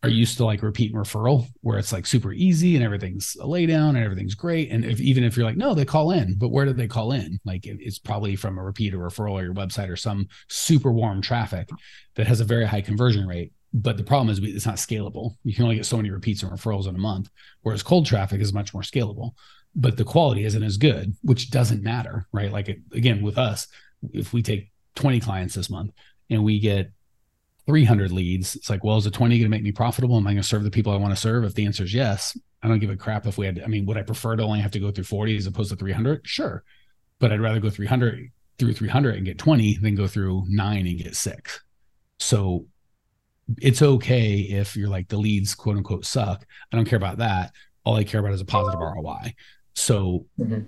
are 0.05 0.09
used 0.09 0.37
to 0.37 0.45
like 0.45 0.61
repeat 0.61 0.93
and 0.93 1.03
referral 1.03 1.47
where 1.61 1.79
it's 1.79 1.91
like 1.91 2.05
super 2.05 2.31
easy 2.31 2.75
and 2.75 2.85
everything's 2.85 3.35
a 3.41 3.45
laydown 3.45 3.89
and 3.89 4.03
everything's 4.03 4.35
great. 4.35 4.69
And 4.69 4.85
if 4.85 5.01
even 5.01 5.23
if 5.23 5.35
you're 5.35 5.47
like, 5.47 5.57
no, 5.57 5.73
they 5.73 5.83
call 5.83 6.11
in, 6.11 6.37
but 6.37 6.49
where 6.49 6.65
did 6.65 6.77
they 6.77 6.87
call 6.87 7.11
in? 7.11 7.39
Like 7.43 7.65
it's 7.65 7.97
probably 7.97 8.35
from 8.35 8.59
a 8.59 8.63
repeat 8.63 8.93
or 8.93 8.99
referral 8.99 9.31
or 9.31 9.43
your 9.43 9.55
website 9.55 9.89
or 9.89 9.95
some 9.95 10.27
super 10.47 10.91
warm 10.91 11.23
traffic 11.23 11.69
that 12.15 12.27
has 12.27 12.39
a 12.39 12.45
very 12.45 12.65
high 12.65 12.81
conversion 12.81 13.25
rate 13.25 13.51
but 13.75 13.97
the 13.97 14.03
problem 14.03 14.29
is 14.29 14.39
it's 14.39 14.65
not 14.65 14.77
scalable. 14.77 15.35
You 15.43 15.53
can 15.53 15.65
only 15.65 15.75
get 15.75 15.85
so 15.85 15.97
many 15.97 16.09
repeats 16.09 16.41
and 16.41 16.51
referrals 16.51 16.87
in 16.87 16.95
a 16.95 16.99
month, 16.99 17.29
whereas 17.61 17.83
cold 17.83 18.05
traffic 18.05 18.39
is 18.39 18.53
much 18.53 18.73
more 18.73 18.83
scalable. 18.83 19.31
But 19.75 19.97
the 19.97 20.05
quality 20.05 20.45
isn't 20.45 20.63
as 20.63 20.77
good, 20.77 21.13
which 21.23 21.51
doesn't 21.51 21.83
matter, 21.83 22.25
right? 22.31 22.53
Like 22.53 22.69
it, 22.69 22.79
again, 22.93 23.21
with 23.21 23.37
us, 23.37 23.67
if 24.13 24.31
we 24.31 24.41
take 24.41 24.71
20 24.95 25.19
clients 25.19 25.55
this 25.55 25.69
month 25.69 25.91
and 26.29 26.45
we 26.45 26.57
get 26.57 26.89
300 27.65 28.13
leads, 28.13 28.55
it's 28.55 28.69
like, 28.69 28.85
well, 28.85 28.95
is 28.95 29.07
a 29.07 29.11
20 29.11 29.35
going 29.37 29.43
to 29.43 29.49
make 29.49 29.63
me 29.63 29.73
profitable? 29.73 30.15
Am 30.15 30.25
I 30.25 30.31
going 30.31 30.41
to 30.41 30.47
serve 30.47 30.63
the 30.63 30.71
people 30.71 30.93
I 30.93 30.97
want 30.97 31.13
to 31.13 31.19
serve? 31.19 31.43
If 31.43 31.55
the 31.55 31.65
answer 31.65 31.83
is 31.83 31.93
yes, 31.93 32.37
I 32.63 32.69
don't 32.69 32.79
give 32.79 32.89
a 32.89 32.95
crap 32.95 33.27
if 33.27 33.37
we 33.37 33.45
had. 33.45 33.61
I 33.61 33.67
mean, 33.67 33.85
would 33.87 33.97
I 33.97 34.03
prefer 34.03 34.37
to 34.37 34.43
only 34.43 34.61
have 34.61 34.71
to 34.71 34.79
go 34.79 34.89
through 34.89 35.03
40 35.03 35.35
as 35.35 35.47
opposed 35.47 35.71
to 35.71 35.75
300? 35.75 36.25
Sure, 36.25 36.63
but 37.19 37.33
I'd 37.33 37.41
rather 37.41 37.59
go 37.59 37.69
300 37.69 38.31
through 38.57 38.73
300 38.73 39.15
and 39.15 39.25
get 39.25 39.37
20 39.37 39.79
than 39.79 39.95
go 39.95 40.07
through 40.07 40.45
nine 40.47 40.87
and 40.87 40.97
get 40.97 41.17
six. 41.17 41.61
So 42.19 42.67
it's 43.61 43.81
okay 43.81 44.37
if 44.37 44.75
you're 44.75 44.89
like 44.89 45.07
the 45.07 45.17
leads 45.17 45.53
quote 45.55 45.77
unquote 45.77 46.05
suck. 46.05 46.45
I 46.71 46.75
don't 46.75 46.85
care 46.85 46.97
about 46.97 47.17
that. 47.17 47.51
All 47.83 47.95
I 47.95 48.03
care 48.03 48.19
about 48.19 48.33
is 48.33 48.41
a 48.41 48.45
positive 48.45 48.79
ROI. 48.79 49.35
So 49.75 50.25
mm-hmm. 50.39 50.61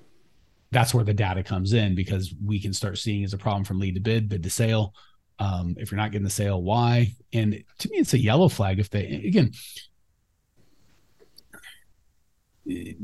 that's 0.71 0.93
where 0.93 1.03
the 1.03 1.13
data 1.13 1.43
comes 1.43 1.73
in 1.73 1.95
because 1.95 2.33
we 2.43 2.59
can 2.61 2.73
start 2.73 2.97
seeing 2.97 3.23
as 3.23 3.33
a 3.33 3.37
problem 3.37 3.63
from 3.63 3.79
lead 3.79 3.95
to 3.95 4.01
bid, 4.01 4.29
bid 4.29 4.43
to 4.43 4.49
sale. 4.49 4.93
Um, 5.39 5.75
if 5.77 5.91
you're 5.91 5.99
not 5.99 6.11
getting 6.11 6.25
the 6.25 6.31
sale, 6.31 6.61
why? 6.61 7.13
And 7.33 7.63
to 7.79 7.89
me, 7.89 7.97
it's 7.97 8.13
a 8.13 8.19
yellow 8.19 8.49
flag 8.49 8.79
if 8.79 8.89
they 8.89 9.05
again 9.25 9.51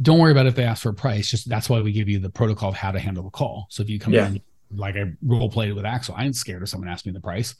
don't 0.01 0.19
worry 0.19 0.31
about 0.31 0.45
if 0.45 0.55
they 0.55 0.63
ask 0.63 0.83
for 0.83 0.89
a 0.89 0.93
price. 0.93 1.29
Just 1.29 1.47
that's 1.47 1.69
why 1.69 1.81
we 1.81 1.91
give 1.91 2.09
you 2.09 2.19
the 2.19 2.29
protocol 2.29 2.69
of 2.69 2.75
how 2.75 2.91
to 2.91 2.99
handle 2.99 3.23
the 3.23 3.29
call. 3.29 3.67
So 3.69 3.83
if 3.83 3.89
you 3.89 3.99
come 3.99 4.13
yeah. 4.13 4.27
in 4.27 4.41
like 4.75 4.95
I 4.95 5.11
role 5.21 5.49
played 5.49 5.73
with 5.73 5.85
Axel, 5.85 6.15
I 6.17 6.25
ain't 6.25 6.35
scared 6.35 6.61
of 6.61 6.69
someone 6.69 6.89
asking 6.89 7.13
me 7.13 7.17
the 7.17 7.21
price. 7.21 7.55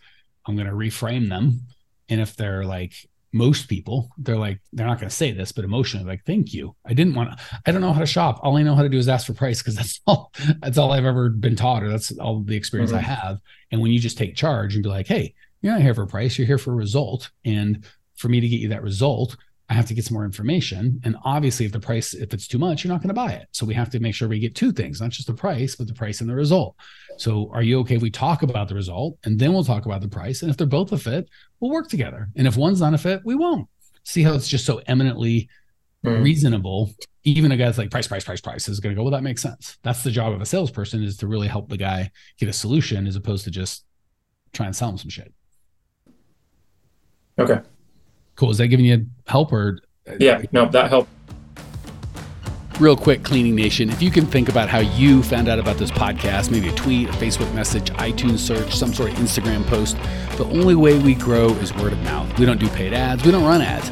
I'm 0.45 0.55
going 0.55 0.67
to 0.67 0.73
reframe 0.73 1.29
them. 1.29 1.61
And 2.09 2.21
if 2.21 2.35
they're 2.35 2.65
like 2.65 2.93
most 3.33 3.67
people, 3.67 4.09
they're 4.17 4.37
like, 4.37 4.59
they're 4.71 4.85
not 4.85 4.99
going 4.99 5.09
to 5.09 5.15
say 5.15 5.31
this, 5.31 5.51
but 5.51 5.65
emotionally, 5.65 6.05
like, 6.05 6.23
thank 6.23 6.53
you. 6.53 6.75
I 6.85 6.93
didn't 6.93 7.15
want 7.15 7.31
to, 7.31 7.61
I 7.65 7.71
don't 7.71 7.81
know 7.81 7.91
how 7.91 7.99
to 7.99 8.05
shop. 8.05 8.39
All 8.43 8.57
I 8.57 8.63
know 8.63 8.75
how 8.75 8.83
to 8.83 8.89
do 8.89 8.97
is 8.97 9.09
ask 9.09 9.25
for 9.25 9.33
price 9.33 9.59
because 9.59 9.75
that's 9.75 9.99
all, 10.07 10.31
that's 10.59 10.77
all 10.77 10.91
I've 10.91 11.05
ever 11.05 11.29
been 11.29 11.55
taught, 11.55 11.83
or 11.83 11.89
that's 11.89 12.11
all 12.19 12.41
the 12.41 12.55
experience 12.55 12.91
mm-hmm. 12.91 12.99
I 12.99 13.15
have. 13.15 13.39
And 13.71 13.81
when 13.81 13.91
you 13.91 13.99
just 13.99 14.19
take 14.19 14.35
charge 14.35 14.75
and 14.75 14.83
be 14.83 14.89
like, 14.89 15.07
hey, 15.07 15.33
you're 15.61 15.73
not 15.73 15.81
here 15.81 15.95
for 15.95 16.05
price, 16.05 16.37
you're 16.37 16.47
here 16.47 16.59
for 16.59 16.73
a 16.73 16.75
result. 16.75 17.31
And 17.43 17.85
for 18.15 18.29
me 18.29 18.39
to 18.39 18.47
get 18.47 18.59
you 18.59 18.69
that 18.69 18.83
result, 18.83 19.35
I 19.69 19.73
have 19.75 19.85
to 19.87 19.93
get 19.93 20.05
some 20.05 20.15
more 20.15 20.25
information. 20.25 20.99
And 21.03 21.15
obviously, 21.23 21.65
if 21.65 21.71
the 21.71 21.79
price, 21.79 22.13
if 22.13 22.33
it's 22.33 22.47
too 22.47 22.57
much, 22.57 22.83
you're 22.83 22.91
not 22.91 23.01
going 23.01 23.09
to 23.09 23.13
buy 23.13 23.31
it. 23.31 23.47
So 23.51 23.65
we 23.65 23.73
have 23.73 23.89
to 23.91 23.99
make 23.99 24.13
sure 24.13 24.27
we 24.27 24.39
get 24.39 24.55
two 24.55 24.71
things, 24.71 24.99
not 24.99 25.11
just 25.11 25.27
the 25.27 25.33
price, 25.33 25.75
but 25.75 25.87
the 25.87 25.93
price 25.93 26.21
and 26.21 26.29
the 26.29 26.35
result. 26.35 26.75
So 27.17 27.49
are 27.53 27.63
you 27.63 27.79
okay 27.79 27.95
if 27.95 28.01
we 28.01 28.11
talk 28.11 28.43
about 28.43 28.67
the 28.67 28.75
result 28.75 29.17
and 29.23 29.39
then 29.39 29.53
we'll 29.53 29.63
talk 29.63 29.85
about 29.85 30.01
the 30.01 30.09
price? 30.09 30.41
And 30.41 30.51
if 30.51 30.57
they're 30.57 30.67
both 30.67 30.91
a 30.91 30.97
fit, 30.97 31.29
we'll 31.59 31.71
work 31.71 31.87
together. 31.87 32.29
And 32.35 32.45
if 32.45 32.57
one's 32.57 32.81
not 32.81 32.93
a 32.93 32.97
fit, 32.97 33.21
we 33.23 33.35
won't. 33.35 33.67
See 34.03 34.21
how 34.21 34.33
it's 34.33 34.49
just 34.49 34.65
so 34.65 34.81
eminently 34.87 35.47
mm. 36.03 36.21
reasonable. 36.21 36.91
Even 37.23 37.53
a 37.53 37.57
guy's 37.57 37.77
like 37.77 37.89
price, 37.89 38.07
price, 38.07 38.25
price, 38.25 38.41
price 38.41 38.67
is 38.67 38.81
going 38.81 38.93
to 38.93 38.99
go, 38.99 39.03
well, 39.03 39.11
that 39.11 39.23
makes 39.23 39.41
sense. 39.41 39.77
That's 39.81 40.03
the 40.03 40.11
job 40.11 40.33
of 40.33 40.41
a 40.41 40.45
salesperson 40.45 41.03
is 41.03 41.17
to 41.17 41.27
really 41.27 41.47
help 41.47 41.69
the 41.69 41.77
guy 41.77 42.11
get 42.37 42.49
a 42.49 42.53
solution 42.53 43.07
as 43.07 43.15
opposed 43.15 43.45
to 43.45 43.51
just 43.51 43.85
try 44.51 44.65
and 44.65 44.75
sell 44.75 44.89
him 44.89 44.97
some 44.97 45.09
shit. 45.09 45.33
Okay. 47.39 47.61
Cool. 48.35 48.51
Is 48.51 48.57
that 48.57 48.67
giving 48.67 48.85
you 48.85 49.05
help 49.27 49.51
or? 49.51 49.79
Yeah, 50.19 50.43
no, 50.51 50.67
that 50.69 50.89
helped. 50.89 51.09
Real 52.79 52.97
quick, 52.97 53.23
Cleaning 53.23 53.55
Nation, 53.55 53.89
if 53.91 54.01
you 54.01 54.09
can 54.09 54.25
think 54.25 54.49
about 54.49 54.67
how 54.67 54.79
you 54.79 55.21
found 55.21 55.47
out 55.47 55.59
about 55.59 55.77
this 55.77 55.91
podcast, 55.91 56.49
maybe 56.49 56.69
a 56.69 56.73
tweet, 56.73 57.07
a 57.07 57.11
Facebook 57.13 57.53
message, 57.53 57.91
iTunes 57.91 58.39
search, 58.39 58.73
some 58.75 58.91
sort 58.91 59.11
of 59.11 59.17
Instagram 59.17 59.63
post, 59.67 59.95
the 60.37 60.45
only 60.45 60.73
way 60.73 60.97
we 60.97 61.13
grow 61.13 61.49
is 61.49 61.71
word 61.75 61.93
of 61.93 61.99
mouth. 61.99 62.39
We 62.39 62.47
don't 62.47 62.59
do 62.59 62.67
paid 62.69 62.91
ads, 62.91 63.23
we 63.23 63.31
don't 63.31 63.43
run 63.43 63.61
ads. 63.61 63.91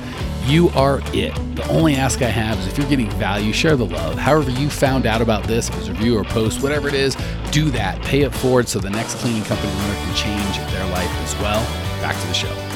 You 0.50 0.70
are 0.70 1.00
it. 1.14 1.36
The 1.56 1.68
only 1.70 1.94
ask 1.96 2.24
I 2.24 2.30
have 2.30 2.58
is 2.58 2.68
if 2.68 2.78
you're 2.78 2.90
getting 2.90 3.10
value, 3.12 3.54
share 3.54 3.78
the 3.78 3.86
love. 3.86 4.18
However, 4.18 4.50
you 4.50 4.72
found 4.72 5.06
out 5.06 5.22
about 5.22 5.44
this, 5.44 5.70
if 5.70 5.78
it's 5.78 5.88
a 5.88 5.94
review 5.94 6.18
or 6.18 6.24
post, 6.24 6.64
whatever 6.64 6.88
it 6.88 6.96
is, 6.96 7.16
do 7.52 7.70
that. 7.72 8.02
Pay 8.02 8.22
it 8.22 8.34
forward 8.34 8.68
so 8.68 8.80
the 8.80 8.90
next 8.90 9.16
cleaning 9.18 9.44
company 9.44 9.72
owner 9.72 9.94
can 9.94 10.16
change 10.16 10.58
their 10.72 10.86
life 10.90 11.12
as 11.22 11.36
well. 11.36 11.62
Back 12.02 12.20
to 12.20 12.28
the 12.28 12.34
show. 12.34 12.71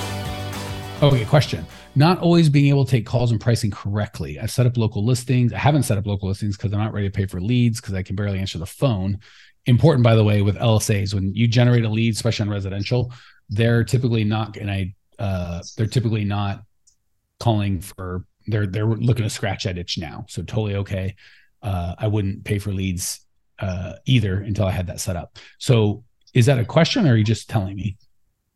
Okay, 1.02 1.26
question. 1.26 1.66
Not 1.96 2.20
always 2.20 2.48
being 2.48 2.68
able 2.68 2.86
to 2.86 2.90
take 2.90 3.06
calls 3.06 3.32
and 3.32 3.40
pricing 3.40 3.70
correctly. 3.70 4.40
I've 4.40 4.50
set 4.50 4.66
up 4.66 4.78
local 4.78 5.04
listings. 5.04 5.52
I 5.52 5.58
haven't 5.58 5.84
set 5.84 5.98
up 5.98 6.08
local 6.08 6.30
listings 6.30 6.56
because 6.56 6.72
I'm 6.72 6.80
not 6.80 6.94
ready 6.94 7.08
to 7.08 7.12
pay 7.12 7.26
for 7.26 7.42
leads 7.42 7.82
because 7.82 7.94
I 7.94 8.02
can 8.02 8.16
barely 8.16 8.40
answer 8.40 8.58
the 8.58 8.66
phone. 8.66 9.20
Important, 9.66 10.06
by 10.06 10.16
the 10.16 10.24
way, 10.24 10.42
with 10.42 10.56
LSAs, 10.56 11.14
when 11.14 11.36
you 11.36 11.50
generate 11.50 11.84
a 11.84 11.90
lead, 11.90 12.14
especially 12.14 12.44
on 12.44 12.50
residential, 12.50 13.12
they're 13.50 13.84
typically 13.84 14.24
not 14.24 14.54
going 14.54 14.68
to, 14.68 15.24
uh, 15.24 15.62
they're 15.76 15.86
typically 15.86 16.24
not 16.24 16.64
calling 17.42 17.82
for, 17.82 18.26
they're, 18.48 18.66
they're 18.66 18.86
looking 18.86 19.24
to 19.24 19.30
scratch 19.30 19.66
that 19.66 19.78
itch 19.78 19.98
now. 19.98 20.26
So 20.30 20.44
totally 20.44 20.76
okay. 20.76 21.16
Uh, 21.62 21.96
I 21.98 22.08
wouldn't 22.08 22.46
pay 22.46 22.58
for 22.58 22.72
leads 22.72 23.20
uh, 23.60 23.94
either 24.06 24.40
until 24.40 24.66
I 24.66 24.72
had 24.72 24.88
that 24.88 25.02
set 25.02 25.18
up. 25.18 25.40
So 25.58 26.06
is 26.34 26.46
that 26.46 26.58
a 26.58 26.66
question 26.66 27.06
or 27.06 27.14
are 27.14 27.18
you 27.18 27.26
just 27.26 27.50
telling 27.50 27.76
me? 27.76 27.98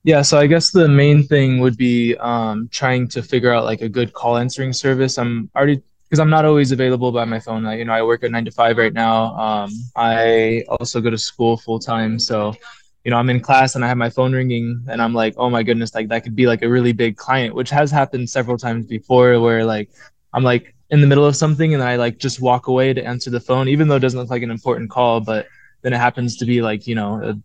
Yeah, 0.03 0.22
so 0.22 0.38
I 0.38 0.48
guess 0.48 0.72
the 0.72 0.88
main 0.88 1.24
thing 1.24 1.60
would 1.60 1.75
be 1.75 2.15
um, 2.18 2.70
trying 2.72 3.08
to 3.10 3.22
figure 3.22 3.53
out 3.53 3.65
like 3.65 3.82
a 3.82 3.89
good 3.89 4.13
call 4.13 4.38
answering 4.38 4.72
service. 4.72 5.18
I'm 5.18 5.50
already 5.56 5.82
because 6.03 6.20
I'm 6.20 6.29
not 6.29 6.46
always 6.46 6.72
available 6.72 7.12
by 7.12 7.25
my 7.25 7.39
phone. 7.39 7.65
I, 7.65 7.77
you 7.77 7.86
know, 7.86 7.94
I 7.94 8.01
work 8.01 8.24
at 8.24 8.32
nine 8.32 8.46
to 8.46 8.51
five 8.51 8.77
right 8.77 8.94
now. 8.94 9.36
Um, 9.38 9.72
I 9.96 10.63
also 10.70 11.01
go 11.01 11.10
to 11.10 11.18
school 11.18 11.58
full 11.58 11.79
time, 11.79 12.18
so 12.18 12.56
you 13.03 13.12
know, 13.12 13.18
I'm 13.18 13.29
in 13.29 13.39
class 13.41 13.75
and 13.75 13.84
I 13.84 13.88
have 13.88 13.98
my 13.98 14.10
phone 14.10 14.34
ringing, 14.34 14.86
and 14.89 15.01
I'm 15.01 15.13
like, 15.13 15.34
oh 15.38 15.50
my 15.50 15.63
goodness, 15.63 15.94
like 15.94 16.08
that 16.10 16.24
could 16.24 16.36
be 16.36 16.48
like 16.48 16.62
a 16.62 16.70
really 16.70 16.94
big 16.94 17.18
client, 17.18 17.53
which 17.53 17.70
has 17.70 17.91
happened 17.91 18.29
several 18.29 18.58
times 18.58 18.86
before, 18.86 19.39
where 19.41 19.65
like 19.65 19.89
I'm 20.34 20.44
like 20.44 20.75
in 20.91 21.01
the 21.01 21.08
middle 21.08 21.25
of 21.25 21.36
something 21.36 21.74
and 21.74 21.84
I 21.84 21.98
like 21.98 22.18
just 22.18 22.41
walk 22.41 22.68
away 22.68 22.94
to 22.94 23.03
answer 23.03 23.29
the 23.29 23.39
phone, 23.39 23.68
even 23.68 23.88
though 23.89 23.98
it 23.98 24.00
doesn't 24.00 24.20
look 24.20 24.29
like 24.29 24.44
an 24.44 24.51
important 24.51 24.89
call, 24.89 25.20
but 25.20 25.48
then 25.82 25.94
it 25.94 25.98
happens 25.98 26.38
to 26.38 26.46
be 26.46 26.62
like 26.62 26.88
you 26.88 26.96
know 26.96 27.22
a 27.22 27.38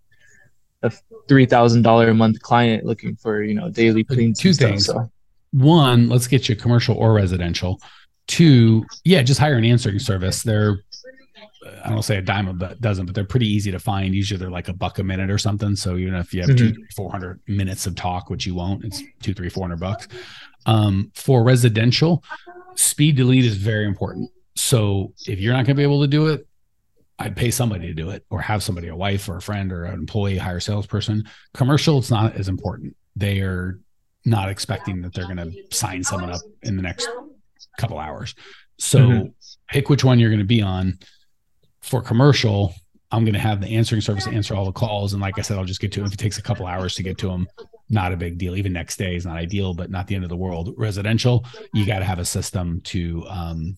three 1.28 1.46
thousand 1.46 1.82
dollar 1.82 2.08
a 2.08 2.14
month 2.14 2.40
client 2.40 2.84
looking 2.84 3.16
for 3.16 3.42
you 3.42 3.54
know 3.54 3.68
daily 3.68 4.04
cleans. 4.04 4.38
Two 4.38 4.52
things. 4.52 4.84
Stuff, 4.84 5.06
so. 5.06 5.10
One, 5.52 6.08
let's 6.08 6.26
get 6.26 6.48
you 6.48 6.56
commercial 6.56 6.96
or 6.96 7.12
residential. 7.12 7.80
Two, 8.26 8.84
yeah, 9.04 9.22
just 9.22 9.38
hire 9.38 9.56
an 9.56 9.64
answering 9.64 9.98
service. 9.98 10.42
They're 10.42 10.78
I 11.84 11.90
don't 11.90 12.02
say 12.02 12.16
a 12.16 12.22
dime 12.22 12.48
a 12.48 12.74
dozen, 12.76 13.06
but 13.06 13.14
they're 13.14 13.24
pretty 13.24 13.46
easy 13.46 13.70
to 13.70 13.78
find. 13.78 14.14
Usually 14.14 14.38
they're 14.38 14.50
like 14.50 14.68
a 14.68 14.72
buck 14.72 14.98
a 14.98 15.04
minute 15.04 15.30
or 15.30 15.38
something. 15.38 15.76
So 15.76 15.96
even 15.96 16.14
if 16.14 16.32
you 16.34 16.40
have 16.40 16.50
mm-hmm. 16.50 16.74
two, 16.74 16.86
four 16.94 17.10
hundred 17.10 17.40
minutes 17.46 17.86
of 17.86 17.94
talk, 17.94 18.30
which 18.30 18.46
you 18.46 18.54
won't, 18.54 18.84
it's 18.84 19.02
two, 19.22 19.34
three, 19.34 19.48
four 19.48 19.64
hundred 19.64 19.80
bucks. 19.80 20.08
Um, 20.66 21.10
for 21.14 21.44
residential, 21.44 22.24
speed 22.74 23.16
to 23.18 23.24
lead 23.24 23.44
is 23.44 23.56
very 23.56 23.86
important. 23.86 24.30
So 24.56 25.12
if 25.26 25.40
you're 25.40 25.52
not 25.52 25.66
going 25.66 25.74
to 25.76 25.80
be 25.80 25.82
able 25.82 26.00
to 26.02 26.08
do 26.08 26.28
it, 26.28 26.46
I'd 27.18 27.36
pay 27.36 27.50
somebody 27.50 27.86
to 27.86 27.94
do 27.94 28.10
it 28.10 28.24
or 28.30 28.40
have 28.40 28.62
somebody, 28.62 28.88
a 28.88 28.96
wife 28.96 29.28
or 29.28 29.36
a 29.36 29.42
friend 29.42 29.72
or 29.72 29.84
an 29.84 29.94
employee, 29.94 30.36
hire 30.36 30.56
a 30.56 30.60
salesperson. 30.60 31.24
Commercial, 31.52 31.98
it's 31.98 32.10
not 32.10 32.34
as 32.34 32.48
important. 32.48 32.96
They 33.14 33.40
are 33.40 33.78
not 34.24 34.48
expecting 34.48 35.02
that 35.02 35.14
they're 35.14 35.32
going 35.32 35.36
to 35.36 35.52
sign 35.70 36.02
someone 36.02 36.30
up 36.30 36.40
in 36.62 36.76
the 36.76 36.82
next 36.82 37.08
couple 37.78 37.98
hours. 37.98 38.34
So 38.78 38.98
mm-hmm. 38.98 39.26
pick 39.68 39.88
which 39.88 40.02
one 40.02 40.18
you're 40.18 40.30
going 40.30 40.40
to 40.40 40.44
be 40.44 40.62
on. 40.62 40.98
For 41.82 42.00
commercial, 42.00 42.74
I'm 43.12 43.24
going 43.24 43.34
to 43.34 43.40
have 43.40 43.60
the 43.60 43.76
answering 43.76 44.00
service 44.00 44.26
answer 44.26 44.54
all 44.54 44.64
the 44.64 44.72
calls. 44.72 45.12
And 45.12 45.22
like 45.22 45.38
I 45.38 45.42
said, 45.42 45.58
I'll 45.58 45.64
just 45.64 45.80
get 45.80 45.92
to 45.92 46.00
them. 46.00 46.06
If 46.06 46.14
it 46.14 46.18
takes 46.18 46.38
a 46.38 46.42
couple 46.42 46.66
hours 46.66 46.94
to 46.96 47.02
get 47.02 47.18
to 47.18 47.28
them, 47.28 47.46
not 47.90 48.12
a 48.12 48.16
big 48.16 48.38
deal. 48.38 48.56
Even 48.56 48.72
next 48.72 48.96
day 48.96 49.14
is 49.14 49.26
not 49.26 49.36
ideal, 49.36 49.74
but 49.74 49.90
not 49.90 50.06
the 50.06 50.14
end 50.14 50.24
of 50.24 50.30
the 50.30 50.36
world. 50.36 50.74
Residential, 50.76 51.44
you 51.72 51.86
got 51.86 51.98
to 51.98 52.04
have 52.04 52.18
a 52.18 52.24
system 52.24 52.80
to, 52.84 53.24
um, 53.28 53.76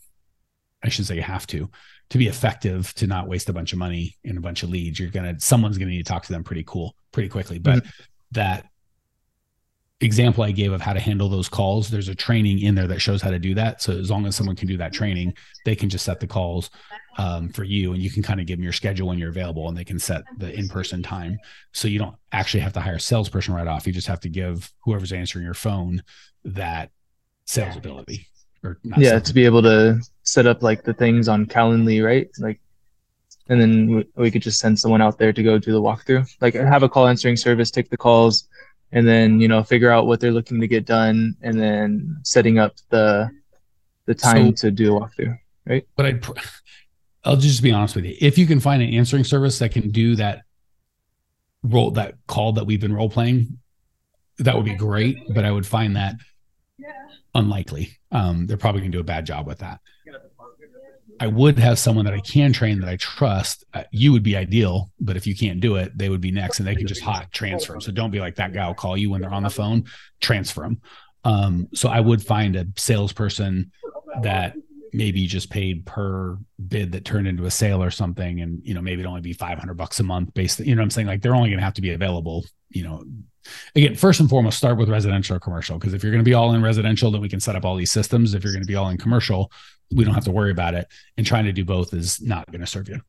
I 0.82 0.88
should 0.88 1.06
say 1.06 1.16
you 1.16 1.22
have 1.22 1.46
to, 1.48 1.68
to 2.10 2.18
be 2.18 2.28
effective 2.28 2.92
to 2.94 3.06
not 3.06 3.28
waste 3.28 3.48
a 3.48 3.52
bunch 3.52 3.72
of 3.72 3.78
money 3.78 4.16
and 4.25 4.38
a 4.38 4.40
bunch 4.40 4.62
of 4.62 4.70
leads 4.70 4.98
you're 4.98 5.10
gonna 5.10 5.38
someone's 5.40 5.78
gonna 5.78 5.90
need 5.90 6.04
to 6.04 6.12
talk 6.12 6.25
to 6.25 6.32
them 6.32 6.44
pretty 6.44 6.64
cool 6.64 6.94
pretty 7.12 7.28
quickly. 7.28 7.58
But 7.58 7.78
mm-hmm. 7.78 7.90
that 8.32 8.66
example 10.00 10.44
i 10.44 10.50
gave 10.50 10.72
of 10.72 10.82
how 10.82 10.92
to 10.92 11.00
handle 11.00 11.26
those 11.26 11.48
calls 11.48 11.88
there's 11.88 12.10
a 12.10 12.14
training 12.14 12.58
in 12.58 12.75
there 12.75 12.86
that 12.86 13.00
shows 13.00 13.22
how 13.22 13.30
to 13.30 13.38
do 13.38 13.54
that. 13.54 13.82
So 13.82 13.92
as 13.92 14.10
long 14.10 14.26
as 14.26 14.36
someone 14.36 14.56
can 14.56 14.68
do 14.68 14.76
that 14.76 14.92
training 14.92 15.34
they 15.64 15.75
can 15.75 15.88
just 15.88 16.04
set 16.04 16.20
the 16.20 16.26
calls 16.26 16.70
um, 17.18 17.48
for 17.48 17.64
you 17.64 17.92
and 17.92 18.02
you 18.02 18.10
can 18.10 18.22
kind 18.22 18.40
of 18.40 18.46
give 18.46 18.58
them 18.58 18.64
your 18.64 18.72
schedule 18.72 19.08
when 19.08 19.18
you're 19.18 19.30
available 19.30 19.68
and 19.68 19.76
they 19.76 19.84
can 19.84 19.98
set 19.98 20.22
the 20.36 20.52
in-person 20.52 21.02
time. 21.02 21.38
So 21.72 21.88
you 21.88 21.98
don't 21.98 22.14
actually 22.32 22.60
have 22.60 22.75
to 22.75 22.80
hire 22.80 22.96
a 22.96 23.00
salesperson 23.00 23.54
right 23.54 23.66
off. 23.66 23.86
You 23.86 23.92
just 23.92 24.06
have 24.06 24.20
to 24.20 24.28
give 24.28 24.70
whoever's 24.80 25.12
answering 25.12 25.44
your 25.44 25.54
phone 25.54 26.02
that 26.44 26.90
sales 27.46 27.76
ability 27.76 28.26
or 28.62 28.78
yeah 28.96 29.18
to 29.18 29.32
be 29.32 29.44
able 29.44 29.62
to 29.62 30.00
set 30.26 30.47
up 30.47 30.62
like 30.62 30.83
the 30.83 30.95
things 30.95 31.28
on 31.28 31.47
calendly 31.47 32.04
right? 32.04 32.28
Like 32.38 32.61
and 33.49 33.61
then 33.61 33.95
we, 33.95 34.06
we 34.16 34.30
could 34.30 34.42
just 34.42 34.59
send 34.59 34.78
someone 34.78 35.00
out 35.00 35.18
there 35.18 35.33
to 35.33 35.42
go 35.42 35.59
do 35.59 35.73
the 35.73 35.80
walkthrough. 35.80 36.28
Like 36.40 36.54
have 36.54 36.83
a 36.83 36.88
call 36.88 37.06
answering 37.06 37.37
service 37.37 37.71
take 37.71 37.90
the 37.90 37.97
calls 37.97 38.49
and 38.92 39.06
then 39.06 39.40
you 39.40 39.49
know 39.49 39.62
figure 39.62 39.90
out 39.90 40.06
what 40.06 40.21
they're 40.21 40.33
looking 40.33 40.61
to 40.61 40.68
get 40.68 40.85
done 40.85 41.35
and 41.42 41.59
then 41.61 42.18
setting 42.23 42.59
up 42.59 42.75
the 42.90 43.30
the 44.06 44.14
time 44.14 44.56
so, 44.56 44.68
to 44.68 44.71
do 44.71 44.97
a 44.97 45.00
walkthrough 45.00 45.37
right? 45.66 45.87
But 45.97 46.06
i 46.06 46.21
i'll 47.25 47.37
just 47.37 47.62
be 47.62 47.73
honest 47.73 47.97
with 47.97 48.04
you. 48.04 48.16
If 48.21 48.38
you 48.38 48.47
can 48.47 48.61
find 48.61 48.83
an 48.83 48.95
answering 48.95 49.25
service 49.25 49.59
that 49.61 49.73
can 49.73 49.90
do 49.90 50.16
that 50.16 50.42
role 51.62 51.90
that 51.92 52.14
call 52.26 52.52
that 52.52 52.66
we've 52.66 52.80
been 52.80 52.92
role 52.92 53.11
playing 53.11 53.59
that 54.38 54.54
would 54.54 54.66
be 54.66 54.75
great 54.75 55.16
but 55.35 55.45
i 55.45 55.50
would 55.50 55.66
find 55.66 55.97
that 55.97 56.14
unlikely. 57.37 57.99
Um, 58.11 58.47
they're 58.47 58.56
probably 58.56 58.80
going 58.80 58.92
to 58.92 58.97
do 58.97 59.00
a 59.00 59.04
bad 59.04 59.26
job 59.26 59.47
with 59.47 59.59
that. 59.59 59.80
I 61.18 61.26
would 61.26 61.58
have 61.58 61.78
someone 61.78 62.04
that 62.04 62.14
I 62.14 62.20
can 62.20 62.52
train 62.52 62.80
that 62.80 62.88
I 62.88 62.96
trust. 62.96 63.64
Uh, 63.73 63.85
you 63.90 64.12
would 64.12 64.23
be 64.23 64.37
ideal, 64.37 64.90
but 65.00 65.16
if 65.16 65.26
you 65.26 65.35
can't 65.35 65.61
do 65.61 65.76
it, 65.76 65.96
they 65.96 66.08
would 66.08 66.20
be 66.20 66.30
next, 66.30 66.58
and 66.58 66.66
they 66.66 66.75
can 66.75 66.87
just 66.87 67.00
hot 67.00 67.32
transfer 67.32 67.73
them. 67.73 67.80
So 67.80 67.92
don't 67.92 68.11
be 68.11 68.20
like 68.20 68.37
that 68.37 68.52
guy 68.52 68.66
will 68.66 68.75
call 68.75 68.96
you 68.96 69.11
when 69.11 69.20
they're 69.20 69.32
on 69.32 69.42
the 69.42 69.50
phone. 69.50 69.85
Transfer 70.20 70.62
them. 70.62 70.80
Um, 71.25 71.68
so 71.75 71.88
I 71.88 72.00
would 72.00 72.25
find 72.25 72.54
a 72.54 72.66
salesperson 72.76 73.73
that 74.23 74.54
maybe 74.92 75.26
just 75.26 75.50
paid 75.50 75.85
per 75.85 76.38
bid 76.68 76.92
that 76.92 77.04
turned 77.04 77.26
into 77.26 77.44
a 77.46 77.50
sale 77.50 77.82
or 77.82 77.90
something, 77.90 78.40
and 78.40 78.61
you 78.64 78.75
know 78.75 78.80
maybe 78.82 79.02
it 79.02 79.06
only 79.06 79.20
be 79.20 79.32
five 79.32 79.58
hundred 79.58 79.75
bucks 79.75 80.00
a 80.00 80.02
month. 80.02 80.35
Based, 80.35 80.61
you 80.61 80.75
know, 80.75 80.82
I'm 80.82 80.90
saying 80.90 81.06
like 81.06 81.23
they're 81.23 81.35
only 81.35 81.49
going 81.49 81.58
to 81.58 81.64
have 81.64 81.75
to 81.75 81.82
be 81.82 81.92
available, 81.92 82.44
you 82.70 82.82
know, 82.85 83.04
again, 83.75 83.94
first 83.94 84.20
and 84.20 84.28
foremost, 84.28 84.58
start 84.58 84.78
with 84.78 84.88
residential 84.88 85.37
or 85.37 85.40
commercial. 85.40 85.78
Because 85.78 85.94
if 85.94 86.02
you're 86.02 86.12
going 86.12 86.25
to 86.25 86.28
be 86.28 86.35
all 86.35 86.52
in 86.52 86.62
residential, 86.62 87.11
then 87.11 87.20
we 87.20 87.28
can 87.28 87.40
set 87.40 87.56
up 87.56 87.64
all 87.64 87.76
these 87.76 87.90
systems. 87.90 88.35
If 88.35 88.44
you're 88.44 88.52
going 88.52 88.62
to 88.62 88.68
be 88.68 88.76
all 88.76 88.88
in 88.88 88.99
commercial, 88.99 89.50
we 89.94 90.04
don't 90.04 90.14
have 90.14 90.24
to 90.24 90.32
worry 90.32 90.50
about 90.50 90.74
it. 90.74 90.88
And 91.16 91.26
trying 91.26 91.44
to 91.44 91.52
do 91.52 91.64
both 91.64 91.94
is 91.94 92.20
not 92.20 92.50
going 92.50 92.60
to 92.60 92.66
serve 92.66 92.88
you. 92.88 93.00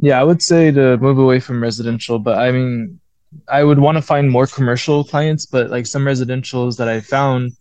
Yeah, 0.00 0.20
I 0.20 0.24
would 0.24 0.42
say 0.42 0.70
to 0.70 0.96
move 0.98 1.18
away 1.18 1.40
from 1.40 1.62
residential, 1.62 2.18
but 2.18 2.38
I 2.38 2.52
mean, 2.52 3.00
I 3.48 3.64
would 3.64 3.78
want 3.78 3.96
to 3.96 4.02
find 4.02 4.30
more 4.30 4.46
commercial 4.46 5.04
clients, 5.04 5.46
but 5.46 5.70
like 5.70 5.86
some 5.86 6.02
residentials 6.04 6.76
that 6.78 6.88
I 6.88 7.00
found, 7.00 7.52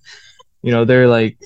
you 0.62 0.72
know, 0.72 0.86
they're 0.86 1.08
like 1.08 1.38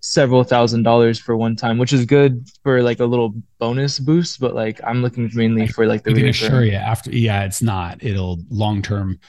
several 0.00 0.42
thousand 0.42 0.82
dollars 0.82 1.18
for 1.18 1.36
one 1.36 1.56
time, 1.56 1.78
which 1.78 1.92
is 1.92 2.04
good 2.04 2.46
for 2.62 2.82
like 2.82 3.00
a 3.00 3.04
little 3.04 3.34
bonus 3.58 3.98
boost. 3.98 4.40
But 4.40 4.54
like 4.54 4.80
I'm 4.84 5.00
looking 5.00 5.30
mainly 5.34 5.66
for 5.66 5.86
like 5.86 6.02
the. 6.02 6.10
I 6.10 6.14
can 6.14 6.28
assure 6.28 6.64
you, 6.64 6.74
after 6.74 7.10
yeah, 7.10 7.44
it's 7.44 7.62
not. 7.62 8.02
It'll 8.02 8.40
long 8.50 8.82
term. 8.82 9.20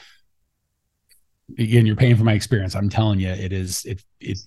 Again, 1.57 1.85
you're 1.85 1.95
paying 1.95 2.15
for 2.15 2.23
my 2.23 2.33
experience. 2.33 2.75
I'm 2.75 2.89
telling 2.89 3.19
you, 3.19 3.29
it 3.29 3.53
is. 3.53 3.85
It 3.85 4.03
it 4.19 4.39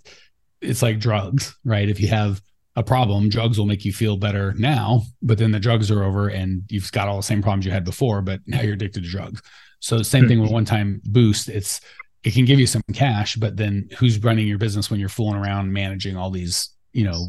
it's 0.61 0.83
like 0.83 0.99
drugs, 0.99 1.55
right? 1.65 1.89
If 1.89 2.01
you 2.01 2.09
have 2.09 2.41
a 2.77 2.83
problem, 2.83 3.29
drugs 3.29 3.59
will 3.59 3.67
make 3.67 3.85
you 3.85 3.93
feel 3.93 4.17
better 4.17 4.53
now, 4.55 5.03
but 5.23 5.39
then 5.39 5.51
the 5.51 5.61
drugs 5.61 5.91
are 5.91 6.05
over 6.05 6.29
and 6.29 6.63
you've 6.69 6.93
got 6.93 7.09
all 7.09 7.17
the 7.17 7.23
same 7.23 7.43
problems 7.43 7.65
you 7.65 7.73
had 7.73 7.85
before, 7.85 8.21
but 8.21 8.41
now 8.47 8.61
you're 8.61 8.75
addicted 8.75 9.03
to 9.03 9.11
drugs. 9.11 9.41
So 9.81 10.03
same 10.03 10.29
thing 10.29 10.41
with 10.41 10.51
one 10.51 10.65
time 10.65 11.01
boost. 11.05 11.49
It's 11.49 11.81
it 12.25 12.35
can 12.35 12.45
give 12.45 12.59
you 12.59 12.67
some 12.67 12.83
cash, 12.93 13.37
but 13.37 13.57
then 13.57 13.89
who's 13.99 14.23
running 14.23 14.49
your 14.49 14.59
business 14.59 14.91
when 14.91 14.99
you're 14.99 15.09
fooling 15.09 15.37
around 15.37 15.73
managing 15.73 16.17
all 16.17 16.31
these, 16.31 16.71
you 16.93 17.05
know, 17.05 17.29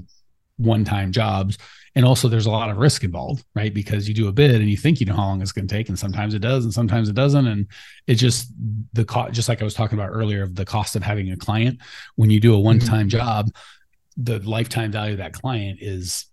one-time 0.58 1.12
jobs? 1.12 1.58
And 1.98 2.06
also 2.06 2.28
there's 2.28 2.46
a 2.46 2.52
lot 2.52 2.70
of 2.70 2.78
risk 2.78 3.04
involved, 3.04 3.44
right? 3.56 3.74
Because 3.74 4.08
you 4.08 4.14
do 4.14 4.28
a 4.28 4.32
bid 4.32 4.62
and 4.62 4.70
you 4.70 4.78
think 4.78 5.00
you 5.00 5.08
know 5.08 5.16
how 5.16 5.24
long 5.24 5.42
it's 5.42 5.52
going 5.52 5.68
to 5.68 5.74
take, 5.74 5.90
and 5.90 5.98
sometimes 5.98 6.36
it 6.36 6.40
does, 6.40 6.64
and 6.64 6.72
sometimes 6.72 7.10
it 7.10 7.16
doesn't. 7.16 7.48
And 7.48 7.66
it 8.06 8.16
just 8.16 8.54
the 8.94 9.04
cost, 9.04 9.34
just 9.34 9.50
like 9.50 9.62
I 9.62 9.66
was 9.66 9.74
talking 9.74 9.98
about 9.98 10.12
earlier, 10.12 10.44
of 10.44 10.54
the 10.54 10.64
cost 10.64 10.96
of 10.96 11.02
having 11.02 11.32
a 11.32 11.38
client 11.38 11.80
when 12.16 12.30
you 12.30 12.40
do 12.40 12.54
a 12.54 12.60
one-time 12.60 13.10
mm-hmm. 13.10 13.18
job, 13.18 13.50
the 14.16 14.38
lifetime 14.48 14.92
value 14.92 15.14
of 15.14 15.18
that 15.18 15.34
client 15.34 15.80
is 15.82 16.28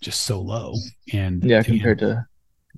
just 0.00 0.22
so 0.22 0.40
low. 0.40 0.76
And 1.12 1.44
yeah, 1.44 1.62
compared 1.62 1.98
to 1.98 2.26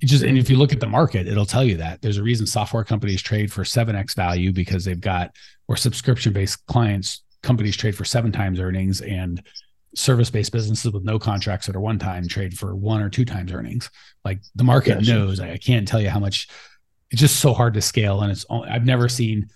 it 0.01 0.07
just 0.07 0.23
and 0.25 0.37
if 0.37 0.49
you 0.49 0.57
look 0.57 0.73
at 0.73 0.81
the 0.81 0.87
market, 0.87 1.29
it'll 1.29 1.45
tell 1.45 1.63
you 1.63 1.77
that 1.77 2.01
there's 2.01 2.17
a 2.17 2.23
reason 2.23 2.45
software 2.45 2.83
companies 2.83 3.21
trade 3.21 3.49
for 3.49 3.63
seven 3.63 3.95
x 3.95 4.13
value 4.13 4.51
because 4.51 4.83
they've 4.83 4.99
got 4.99 5.31
or 5.69 5.77
subscription 5.77 6.33
based 6.33 6.65
clients 6.65 7.23
companies 7.43 7.77
trade 7.77 7.95
for 7.95 8.03
seven 8.03 8.31
times 8.31 8.59
earnings 8.59 8.99
and 8.99 9.41
service 9.95 10.29
based 10.29 10.51
businesses 10.51 10.91
with 10.91 11.03
no 11.03 11.17
contracts 11.17 11.67
that 11.67 11.75
are 11.75 11.81
one 11.81 11.97
time 11.97 12.27
trade 12.27 12.57
for 12.57 12.75
one 12.75 13.01
or 13.01 13.09
two 13.09 13.25
times 13.25 13.51
earnings. 13.51 13.89
Like 14.23 14.41
the 14.55 14.63
market 14.63 15.07
knows. 15.07 15.39
I 15.39 15.57
can't 15.57 15.87
tell 15.87 16.01
you 16.01 16.09
how 16.09 16.19
much. 16.19 16.47
It's 17.11 17.21
just 17.21 17.39
so 17.39 17.53
hard 17.53 17.75
to 17.75 17.81
scale, 17.81 18.21
and 18.21 18.31
it's 18.31 18.45
I've 18.49 18.85
never 18.85 19.07
seen 19.07 19.47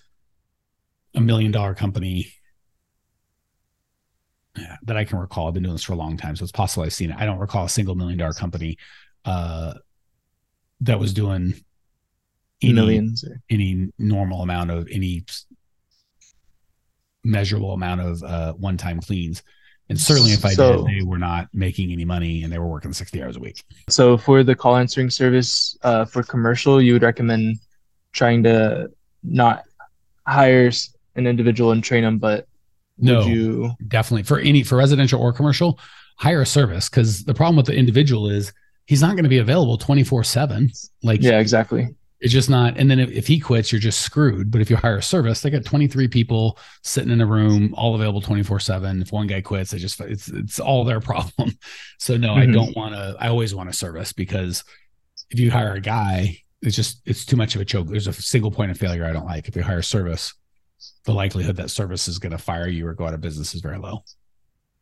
a 1.14 1.20
million 1.20 1.50
dollar 1.50 1.74
company 1.74 2.32
that 4.82 4.96
I 4.96 5.04
can 5.04 5.18
recall. 5.18 5.48
I've 5.48 5.54
been 5.54 5.62
doing 5.62 5.74
this 5.74 5.84
for 5.84 5.92
a 5.92 5.96
long 5.96 6.16
time, 6.16 6.36
so 6.36 6.42
it's 6.42 6.52
possible 6.52 6.84
I've 6.84 6.92
seen 6.92 7.10
it. 7.10 7.16
I 7.18 7.26
don't 7.26 7.38
recall 7.38 7.64
a 7.64 7.68
single 7.68 7.94
million 7.94 8.18
dollar 8.18 8.32
company 8.32 8.78
uh, 9.24 9.74
that 10.80 10.98
was 10.98 11.12
doing 11.12 11.54
any, 12.62 12.72
millions 12.72 13.24
any 13.48 13.90
normal 13.98 14.42
amount 14.42 14.70
of 14.70 14.88
any 14.90 15.24
measurable 17.24 17.72
amount 17.72 18.00
of 18.00 18.22
uh, 18.22 18.52
one-time 18.54 19.00
cleans 19.00 19.42
and 19.90 20.00
certainly 20.00 20.30
if 20.30 20.44
i 20.44 20.54
so, 20.54 20.78
did 20.78 20.86
they 20.86 21.02
were 21.04 21.18
not 21.18 21.48
making 21.52 21.92
any 21.92 22.04
money 22.04 22.42
and 22.42 22.52
they 22.52 22.58
were 22.58 22.68
working 22.68 22.92
60 22.92 23.22
hours 23.22 23.36
a 23.36 23.40
week. 23.40 23.62
So 23.88 24.16
for 24.16 24.42
the 24.42 24.54
call 24.54 24.76
answering 24.76 25.10
service 25.10 25.76
uh, 25.82 26.04
for 26.06 26.22
commercial 26.22 26.80
you 26.80 26.94
would 26.94 27.02
recommend 27.02 27.58
trying 28.12 28.42
to 28.44 28.90
not 29.22 29.64
hire 30.26 30.70
an 31.16 31.26
individual 31.26 31.72
and 31.72 31.84
train 31.84 32.04
them 32.04 32.18
but 32.18 32.46
no 32.98 33.24
you 33.24 33.72
definitely. 33.88 34.22
For 34.22 34.38
any 34.38 34.62
for 34.62 34.76
residential 34.78 35.20
or 35.20 35.32
commercial 35.32 35.78
hire 36.16 36.42
a 36.42 36.46
service 36.46 36.88
because 36.88 37.24
the 37.24 37.34
problem 37.34 37.56
with 37.56 37.66
the 37.66 37.74
individual 37.74 38.30
is 38.30 38.52
he's 38.86 39.02
not 39.02 39.12
going 39.12 39.24
to 39.24 39.30
be 39.30 39.38
available 39.38 39.76
24 39.76 40.24
7 40.24 40.70
like 41.02 41.22
yeah 41.22 41.38
exactly 41.38 41.88
it's 42.20 42.32
just 42.32 42.50
not 42.50 42.76
and 42.76 42.90
then 42.90 42.98
if, 42.98 43.10
if, 43.10 43.26
he 43.26 43.40
quits 43.40 43.72
you're 43.72 43.80
just 43.80 44.02
screwed. 44.02 44.50
But 44.50 44.60
if 44.60 44.70
you 44.70 44.76
hire 44.76 44.98
a 44.98 45.02
service 45.02 45.40
they 45.40 45.50
got 45.50 45.64
23 45.64 46.08
people 46.08 46.58
sitting 46.82 47.10
in 47.10 47.20
a 47.20 47.26
room 47.26 47.74
all 47.76 47.94
available 47.94 48.20
24 48.20 48.60
7 48.60 49.02
if 49.02 49.12
one 49.12 49.26
guy 49.26 49.40
quits 49.40 49.70
they 49.70 49.78
just 49.78 50.00
it's 50.00 50.28
it's 50.28 50.60
all 50.60 50.84
their 50.84 51.00
problem. 51.10 51.52
So 51.98 52.16
no 52.16 52.30
mm-hmm. 52.30 52.50
i 52.50 52.52
don't 52.52 52.76
want 52.76 52.94
to 52.94 53.16
i 53.18 53.28
always 53.28 53.54
want 53.54 53.68
a 53.68 53.72
service 53.72 54.12
because 54.12 54.64
if 55.30 55.38
you 55.38 55.50
hire 55.50 55.74
a 55.74 55.80
guy 55.80 56.38
it's 56.62 56.76
just 56.76 57.00
it's 57.06 57.24
too 57.24 57.36
much 57.36 57.54
of 57.54 57.62
a 57.62 57.64
choke. 57.64 57.88
There's 57.88 58.06
a 58.06 58.12
single 58.12 58.50
point 58.50 58.70
of 58.70 58.78
failure 58.78 59.06
i 59.06 59.12
don't 59.12 59.26
like. 59.26 59.48
If 59.48 59.56
you 59.56 59.62
hire 59.62 59.78
a 59.78 59.84
service 59.84 60.34
the 61.04 61.12
likelihood 61.12 61.56
that 61.56 61.70
service 61.70 62.08
is 62.08 62.18
going 62.18 62.32
to 62.32 62.38
fire 62.38 62.68
you 62.68 62.86
or 62.86 62.94
go 62.94 63.06
out 63.06 63.14
of 63.14 63.20
business 63.20 63.54
is 63.54 63.60
very 63.60 63.78
low 63.78 64.02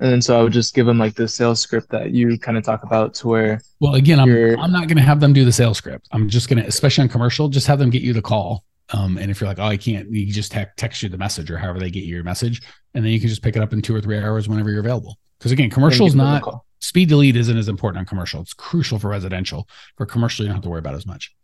and 0.01 0.13
then 0.13 0.23
so 0.23 0.39
I 0.39 0.43
would 0.43 0.53
just 0.53 0.75
give 0.75 0.87
them 0.87 0.99
like 0.99 1.15
the 1.15 1.27
sales 1.27 1.61
script 1.61 1.91
that 1.91 2.13
you 2.13 2.39
kind 2.39 2.57
of 2.57 2.65
talk 2.65 2.85
about 2.85 3.15
to 3.15 3.29
where. 3.29 3.61
Well, 3.81 3.95
again, 3.95 4.21
I'm 4.21 4.59
I'm 4.61 4.73
not 4.73 4.87
going 4.87 4.97
to 4.97 5.03
have 5.03 5.21
them 5.21 5.33
do 5.33 5.45
the 5.45 5.53
sales 5.53 5.79
script. 5.79 6.09
I'm 6.13 6.29
just 6.29 6.49
going 6.49 6.63
to, 6.63 6.69
especially 6.69 7.03
on 7.03 7.09
commercial, 7.09 7.49
just 7.49 7.67
have 7.67 7.79
them 7.79 7.91
get 7.91 8.03
you 8.03 8.13
the 8.13 8.23
call. 8.23 8.65
Um, 8.91 9.19
and 9.19 9.31
if 9.31 9.41
you're 9.41 9.49
like, 9.49 9.59
oh, 9.59 9.65
I 9.65 9.77
can't, 9.77 10.11
you 10.11 10.33
just 10.33 10.53
te- 10.53 10.65
text 10.77 11.03
you 11.03 11.09
the 11.09 11.19
message 11.19 11.51
or 11.51 11.59
however 11.59 11.79
they 11.79 11.91
get 11.91 12.05
you 12.05 12.15
your 12.15 12.25
message, 12.25 12.63
and 12.95 13.05
then 13.05 13.13
you 13.13 13.21
can 13.21 13.29
just 13.29 13.43
pick 13.43 13.55
it 13.55 13.63
up 13.63 13.73
in 13.73 13.83
two 13.83 13.95
or 13.95 14.01
three 14.01 14.19
hours 14.19 14.49
whenever 14.49 14.71
you're 14.71 14.81
available. 14.81 15.19
Because 15.39 15.53
again, 15.53 15.69
commercial 15.69 16.07
is 16.07 16.15
not 16.15 16.43
speed 16.81 17.09
to 17.11 17.17
lead 17.17 17.37
isn't 17.37 17.57
as 17.57 17.69
important 17.69 17.99
on 17.99 18.07
commercial. 18.07 18.41
It's 18.41 18.55
crucial 18.55 18.99
for 18.99 19.09
residential. 19.09 19.69
For 19.97 20.07
commercial, 20.07 20.45
you 20.45 20.49
don't 20.49 20.57
have 20.57 20.63
to 20.63 20.71
worry 20.71 20.79
about 20.79 20.95
as 20.95 21.07
much. 21.07 21.35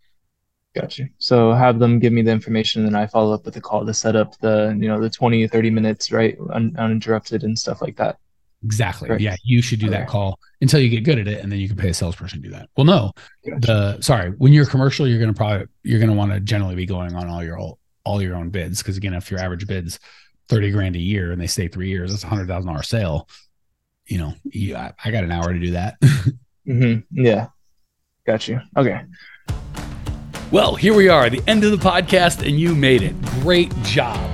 Gotcha. 0.75 1.05
So 1.19 1.53
have 1.53 1.79
them 1.79 2.01
give 2.01 2.13
me 2.13 2.23
the 2.23 2.33
information, 2.33 2.85
and 2.85 2.95
then 2.95 3.01
I 3.01 3.07
follow 3.07 3.33
up 3.33 3.45
with 3.45 3.57
a 3.57 3.61
call 3.61 3.87
to 3.87 3.95
set 3.95 4.17
up 4.17 4.37
the 4.39 4.77
you 4.79 4.89
know 4.89 5.01
the 5.01 5.11
20 5.11 5.47
30 5.47 5.71
minutes 5.71 6.11
right 6.11 6.37
un- 6.53 6.75
uninterrupted 6.77 7.45
and 7.45 7.59
stuff 7.59 7.81
like 7.81 7.97
that. 7.97 8.19
Exactly. 8.65 9.11
Right. 9.11 9.21
Yeah, 9.21 9.37
you 9.45 9.61
should 9.61 9.79
do 9.79 9.87
okay. 9.87 9.99
that 9.99 10.09
call 10.09 10.41
until 10.61 10.81
you 10.81 10.89
get 10.89 11.05
good 11.05 11.19
at 11.19 11.29
it, 11.29 11.43
and 11.43 11.53
then 11.53 11.59
you 11.59 11.69
can 11.69 11.77
pay 11.77 11.91
a 11.91 11.95
salesperson 11.95 12.41
to 12.41 12.49
do 12.49 12.55
that. 12.55 12.71
Well, 12.77 12.87
no, 12.87 13.13
gotcha. 13.47 13.61
the 13.61 14.01
sorry, 14.01 14.31
when 14.31 14.53
you're 14.53 14.67
commercial, 14.67 15.07
you're 15.07 15.21
gonna 15.21 15.35
probably 15.35 15.67
you're 15.83 16.01
gonna 16.01 16.15
want 16.15 16.33
to 16.33 16.41
generally 16.41 16.75
be 16.75 16.87
going 16.87 17.15
on 17.15 17.29
all 17.29 17.45
your 17.45 17.59
all, 17.59 17.79
all 18.05 18.23
your 18.23 18.35
own 18.35 18.51
bids 18.51 18.83
because 18.83 18.97
again, 18.97 19.13
if 19.13 19.31
your 19.31 19.39
average 19.39 19.67
bids 19.67 20.01
thirty 20.49 20.71
grand 20.71 20.97
a 20.97 21.01
year 21.01 21.31
and 21.31 21.41
they 21.41 21.47
stay 21.47 21.69
three 21.69 21.89
years, 21.89 22.11
that's 22.11 22.25
a 22.25 22.27
hundred 22.27 22.49
thousand 22.49 22.69
dollar 22.69 22.83
sale. 22.83 23.29
You 24.07 24.19
know, 24.19 24.35
you, 24.45 24.77
I, 24.77 24.93
I, 25.03 25.11
got 25.11 25.25
an 25.25 25.33
hour 25.33 25.53
to 25.53 25.59
do 25.59 25.71
that. 25.73 25.99
mm-hmm. 26.67 27.01
Yeah, 27.11 27.49
got 28.27 28.49
you. 28.49 28.61
Okay. 28.77 29.03
Well, 30.51 30.75
here 30.75 30.95
we 30.95 31.09
are, 31.09 31.29
the 31.29 31.43
end 31.47 31.65
of 31.65 31.71
the 31.71 31.77
podcast, 31.77 32.47
and 32.47 32.59
you 32.59 32.75
made 32.75 33.03
it. 33.03 33.21
Great 33.43 33.75
job. 33.83 34.34